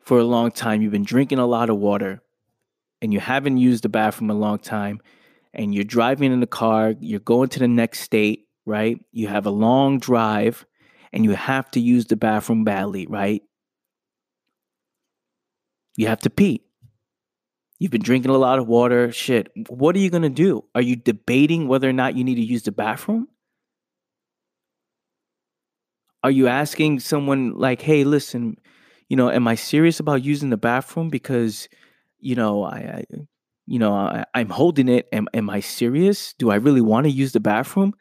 for 0.00 0.18
a 0.18 0.24
long 0.24 0.50
time, 0.50 0.82
you've 0.82 0.92
been 0.92 1.02
drinking 1.02 1.38
a 1.38 1.46
lot 1.46 1.70
of 1.70 1.78
water, 1.78 2.20
and 3.00 3.10
you 3.10 3.20
haven't 3.20 3.56
used 3.56 3.84
the 3.84 3.88
bathroom 3.88 4.28
a 4.28 4.34
long 4.34 4.58
time 4.58 5.00
and 5.54 5.74
you're 5.74 5.82
driving 5.82 6.30
in 6.30 6.40
the 6.40 6.46
car, 6.46 6.94
you're 7.00 7.20
going 7.20 7.48
to 7.48 7.58
the 7.58 7.68
next 7.68 8.00
state, 8.00 8.48
right? 8.66 9.02
You 9.12 9.28
have 9.28 9.46
a 9.46 9.50
long 9.50 9.98
drive 9.98 10.66
and 11.12 11.24
you 11.24 11.32
have 11.32 11.70
to 11.72 11.80
use 11.80 12.06
the 12.06 12.16
bathroom 12.16 12.64
badly, 12.64 13.06
right? 13.06 13.42
You 15.96 16.06
have 16.06 16.20
to 16.20 16.30
pee. 16.30 16.62
You've 17.78 17.90
been 17.90 18.02
drinking 18.02 18.30
a 18.30 18.38
lot 18.38 18.58
of 18.58 18.66
water. 18.66 19.12
Shit. 19.12 19.50
What 19.68 19.96
are 19.96 19.98
you 19.98 20.08
going 20.08 20.22
to 20.22 20.28
do? 20.28 20.64
Are 20.74 20.80
you 20.80 20.96
debating 20.96 21.68
whether 21.68 21.88
or 21.88 21.92
not 21.92 22.16
you 22.16 22.24
need 22.24 22.36
to 22.36 22.42
use 22.42 22.62
the 22.62 22.72
bathroom? 22.72 23.28
Are 26.22 26.30
you 26.30 26.46
asking 26.46 27.00
someone 27.00 27.54
like, 27.54 27.82
hey, 27.82 28.04
listen, 28.04 28.56
you 29.08 29.16
know, 29.16 29.30
am 29.30 29.48
I 29.48 29.56
serious 29.56 29.98
about 29.98 30.22
using 30.22 30.50
the 30.50 30.56
bathroom? 30.56 31.10
Because 31.10 31.68
you 32.22 32.36
know, 32.36 32.62
I, 32.62 32.76
I 32.76 33.04
you 33.66 33.78
know, 33.78 33.94
I, 33.94 34.24
am 34.34 34.48
holding 34.48 34.88
it. 34.88 35.08
Am, 35.12 35.28
am 35.34 35.50
I 35.50 35.60
serious? 35.60 36.34
Do 36.38 36.50
I 36.50 36.54
really 36.54 36.80
want 36.80 37.04
to 37.04 37.10
use 37.10 37.32
the 37.32 37.40
bathroom? 37.40 37.94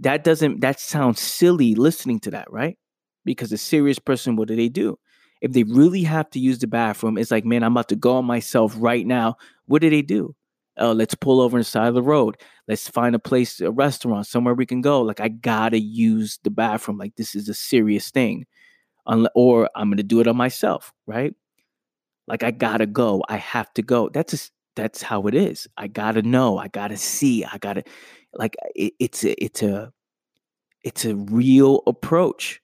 That 0.00 0.24
doesn't 0.24 0.60
that 0.60 0.80
sounds 0.80 1.20
silly 1.20 1.74
listening 1.74 2.20
to 2.20 2.30
that, 2.32 2.50
right? 2.50 2.78
Because 3.24 3.52
a 3.52 3.58
serious 3.58 3.98
person, 3.98 4.36
what 4.36 4.48
do 4.48 4.56
they 4.56 4.68
do? 4.68 4.98
If 5.40 5.52
they 5.52 5.64
really 5.64 6.02
have 6.02 6.30
to 6.30 6.38
use 6.38 6.58
the 6.58 6.66
bathroom, 6.66 7.18
it's 7.18 7.30
like, 7.30 7.44
man, 7.44 7.62
I'm 7.62 7.72
about 7.72 7.88
to 7.90 7.96
go 7.96 8.16
on 8.16 8.24
myself 8.24 8.74
right 8.78 9.06
now. 9.06 9.36
What 9.66 9.82
do 9.82 9.90
they 9.90 10.02
do? 10.02 10.34
Oh, 10.78 10.92
let's 10.92 11.14
pull 11.14 11.40
over 11.40 11.56
inside 11.56 11.84
the 11.84 11.88
of 11.88 11.94
the 11.94 12.02
road. 12.02 12.36
Let's 12.68 12.88
find 12.88 13.14
a 13.14 13.18
place, 13.18 13.60
a 13.60 13.70
restaurant, 13.70 14.26
somewhere 14.26 14.54
we 14.54 14.66
can 14.66 14.82
go. 14.82 15.00
Like, 15.00 15.20
I 15.20 15.28
gotta 15.28 15.80
use 15.80 16.38
the 16.42 16.50
bathroom. 16.50 16.98
Like, 16.98 17.16
this 17.16 17.34
is 17.34 17.48
a 17.48 17.54
serious 17.54 18.10
thing. 18.10 18.46
Or 19.34 19.70
I'm 19.74 19.90
gonna 19.90 20.02
do 20.02 20.20
it 20.20 20.26
on 20.26 20.36
myself, 20.36 20.92
right? 21.06 21.34
Like, 22.26 22.42
I 22.42 22.50
gotta 22.50 22.86
go. 22.86 23.22
I 23.28 23.36
have 23.38 23.72
to 23.74 23.82
go. 23.82 24.10
That's 24.10 24.34
a, 24.34 24.50
that's 24.74 25.00
how 25.00 25.26
it 25.28 25.34
is. 25.34 25.66
I 25.76 25.86
gotta 25.88 26.22
know. 26.22 26.58
I 26.58 26.68
gotta 26.68 26.96
see. 26.96 27.44
I 27.44 27.56
gotta 27.58 27.84
like 28.38 28.56
it, 28.74 28.94
it's 28.98 29.24
a 29.24 29.42
it's 29.42 29.62
a 29.62 29.92
it's 30.82 31.04
a 31.04 31.16
real 31.16 31.82
approach. 31.86 32.60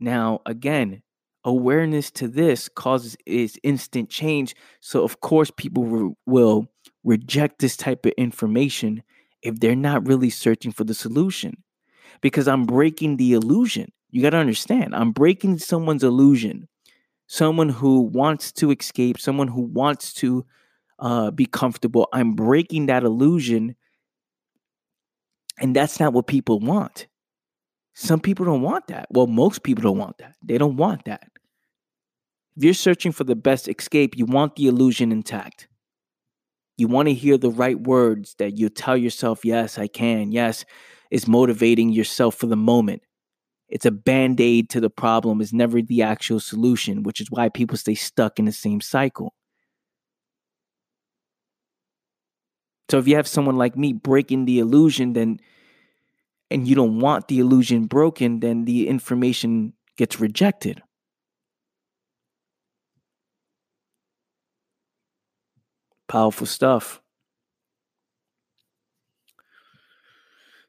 Now, 0.00 0.40
again, 0.46 1.02
awareness 1.44 2.10
to 2.12 2.28
this 2.28 2.68
causes 2.68 3.16
is 3.26 3.58
instant 3.62 4.10
change. 4.10 4.54
So 4.80 5.02
of 5.02 5.20
course, 5.20 5.50
people 5.56 5.84
re- 5.84 6.14
will 6.26 6.68
reject 7.04 7.58
this 7.58 7.76
type 7.76 8.04
of 8.06 8.12
information 8.18 9.02
if 9.42 9.58
they're 9.60 9.76
not 9.76 10.06
really 10.06 10.30
searching 10.30 10.72
for 10.72 10.84
the 10.84 10.94
solution, 10.94 11.62
because 12.20 12.48
I'm 12.48 12.64
breaking 12.64 13.16
the 13.16 13.32
illusion. 13.32 13.92
You 14.10 14.22
got 14.22 14.30
to 14.30 14.38
understand, 14.38 14.94
I'm 14.94 15.12
breaking 15.12 15.58
someone's 15.58 16.04
illusion. 16.04 16.68
Someone 17.30 17.68
who 17.68 18.00
wants 18.00 18.52
to 18.52 18.70
escape, 18.70 19.20
someone 19.20 19.48
who 19.48 19.60
wants 19.60 20.14
to 20.14 20.46
uh, 20.98 21.30
be 21.30 21.44
comfortable. 21.44 22.08
I'm 22.12 22.32
breaking 22.32 22.86
that 22.86 23.04
illusion. 23.04 23.76
And 25.60 25.74
that's 25.74 25.98
not 25.98 26.12
what 26.12 26.26
people 26.26 26.60
want. 26.60 27.06
Some 27.94 28.20
people 28.20 28.46
don't 28.46 28.62
want 28.62 28.86
that. 28.88 29.06
Well, 29.10 29.26
most 29.26 29.62
people 29.62 29.82
don't 29.82 29.98
want 29.98 30.18
that. 30.18 30.34
They 30.42 30.56
don't 30.56 30.76
want 30.76 31.04
that. 31.06 31.28
If 32.56 32.64
you're 32.64 32.74
searching 32.74 33.12
for 33.12 33.24
the 33.24 33.36
best 33.36 33.68
escape, 33.68 34.16
you 34.16 34.24
want 34.24 34.56
the 34.56 34.66
illusion 34.68 35.12
intact. 35.12 35.68
You 36.76 36.86
want 36.86 37.08
to 37.08 37.14
hear 37.14 37.36
the 37.36 37.50
right 37.50 37.78
words 37.78 38.36
that 38.38 38.56
you 38.56 38.68
tell 38.68 38.96
yourself, 38.96 39.44
yes, 39.44 39.78
I 39.78 39.88
can. 39.88 40.30
Yes, 40.30 40.64
is 41.10 41.26
motivating 41.26 41.90
yourself 41.90 42.36
for 42.36 42.46
the 42.46 42.56
moment. 42.56 43.02
It's 43.68 43.86
a 43.86 43.90
band 43.90 44.40
aid 44.40 44.70
to 44.70 44.80
the 44.80 44.90
problem, 44.90 45.40
it's 45.40 45.52
never 45.52 45.82
the 45.82 46.02
actual 46.02 46.40
solution, 46.40 47.02
which 47.02 47.20
is 47.20 47.30
why 47.30 47.48
people 47.48 47.76
stay 47.76 47.94
stuck 47.94 48.38
in 48.38 48.46
the 48.46 48.52
same 48.52 48.80
cycle. 48.80 49.34
So 52.90 52.98
if 52.98 53.06
you 53.06 53.16
have 53.16 53.28
someone 53.28 53.56
like 53.56 53.76
me 53.76 53.92
breaking 53.92 54.46
the 54.46 54.58
illusion, 54.60 55.12
then 55.12 55.40
and 56.50 56.66
you 56.66 56.74
don't 56.74 57.00
want 57.00 57.28
the 57.28 57.40
illusion 57.40 57.84
broken, 57.84 58.40
then 58.40 58.64
the 58.64 58.88
information 58.88 59.74
gets 59.96 60.18
rejected. 60.18 60.82
Powerful 66.08 66.46
stuff. 66.46 67.02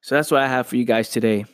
So 0.02 0.16
that's 0.16 0.32
what 0.32 0.42
I 0.42 0.48
have 0.48 0.68
for 0.68 0.76
you 0.76 0.86
guys 0.86 1.10
today. 1.10 1.46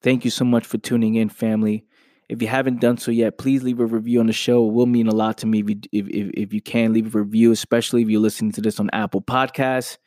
Thank 0.00 0.24
you 0.24 0.30
so 0.30 0.44
much 0.44 0.66
for 0.66 0.78
tuning 0.78 1.16
in, 1.16 1.28
family. 1.28 1.84
If 2.32 2.40
you 2.40 2.48
haven't 2.48 2.80
done 2.80 2.96
so 2.96 3.10
yet, 3.10 3.36
please 3.36 3.62
leave 3.62 3.78
a 3.78 3.84
review 3.84 4.18
on 4.18 4.26
the 4.26 4.32
show. 4.32 4.66
It 4.66 4.72
will 4.72 4.86
mean 4.86 5.06
a 5.06 5.14
lot 5.14 5.36
to 5.38 5.46
me 5.46 5.60
if 5.60 5.68
you, 5.68 5.80
if, 5.92 6.08
if, 6.08 6.30
if 6.32 6.54
you 6.54 6.62
can 6.62 6.94
leave 6.94 7.14
a 7.14 7.18
review, 7.18 7.52
especially 7.52 8.00
if 8.00 8.08
you're 8.08 8.22
listening 8.22 8.52
to 8.52 8.62
this 8.62 8.80
on 8.80 8.88
Apple 8.94 9.20
Podcasts 9.20 9.98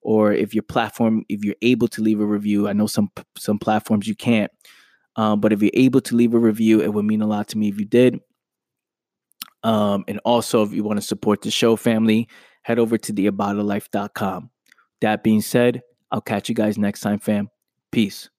or 0.00 0.32
if 0.32 0.54
your 0.54 0.62
platform, 0.62 1.24
if 1.28 1.44
you're 1.44 1.56
able 1.62 1.88
to 1.88 2.00
leave 2.00 2.20
a 2.20 2.24
review. 2.24 2.68
I 2.68 2.74
know 2.74 2.86
some 2.86 3.10
some 3.36 3.58
platforms 3.58 4.06
you 4.06 4.14
can't, 4.14 4.52
um, 5.16 5.40
but 5.40 5.52
if 5.52 5.62
you're 5.62 5.72
able 5.74 6.00
to 6.02 6.14
leave 6.14 6.32
a 6.34 6.38
review, 6.38 6.80
it 6.80 6.94
would 6.94 7.06
mean 7.06 7.22
a 7.22 7.26
lot 7.26 7.48
to 7.48 7.58
me 7.58 7.70
if 7.70 7.80
you 7.80 7.86
did. 7.86 8.20
Um, 9.64 10.04
and 10.06 10.20
also, 10.24 10.62
if 10.62 10.72
you 10.72 10.84
want 10.84 11.00
to 11.00 11.04
support 11.04 11.42
the 11.42 11.50
show, 11.50 11.74
family, 11.74 12.28
head 12.62 12.78
over 12.78 12.96
to 12.98 13.12
theaboutiflife.com. 13.12 14.50
That 15.00 15.24
being 15.24 15.40
said, 15.40 15.82
I'll 16.12 16.20
catch 16.20 16.48
you 16.48 16.54
guys 16.54 16.78
next 16.78 17.00
time, 17.00 17.18
fam. 17.18 17.48
Peace. 17.90 18.30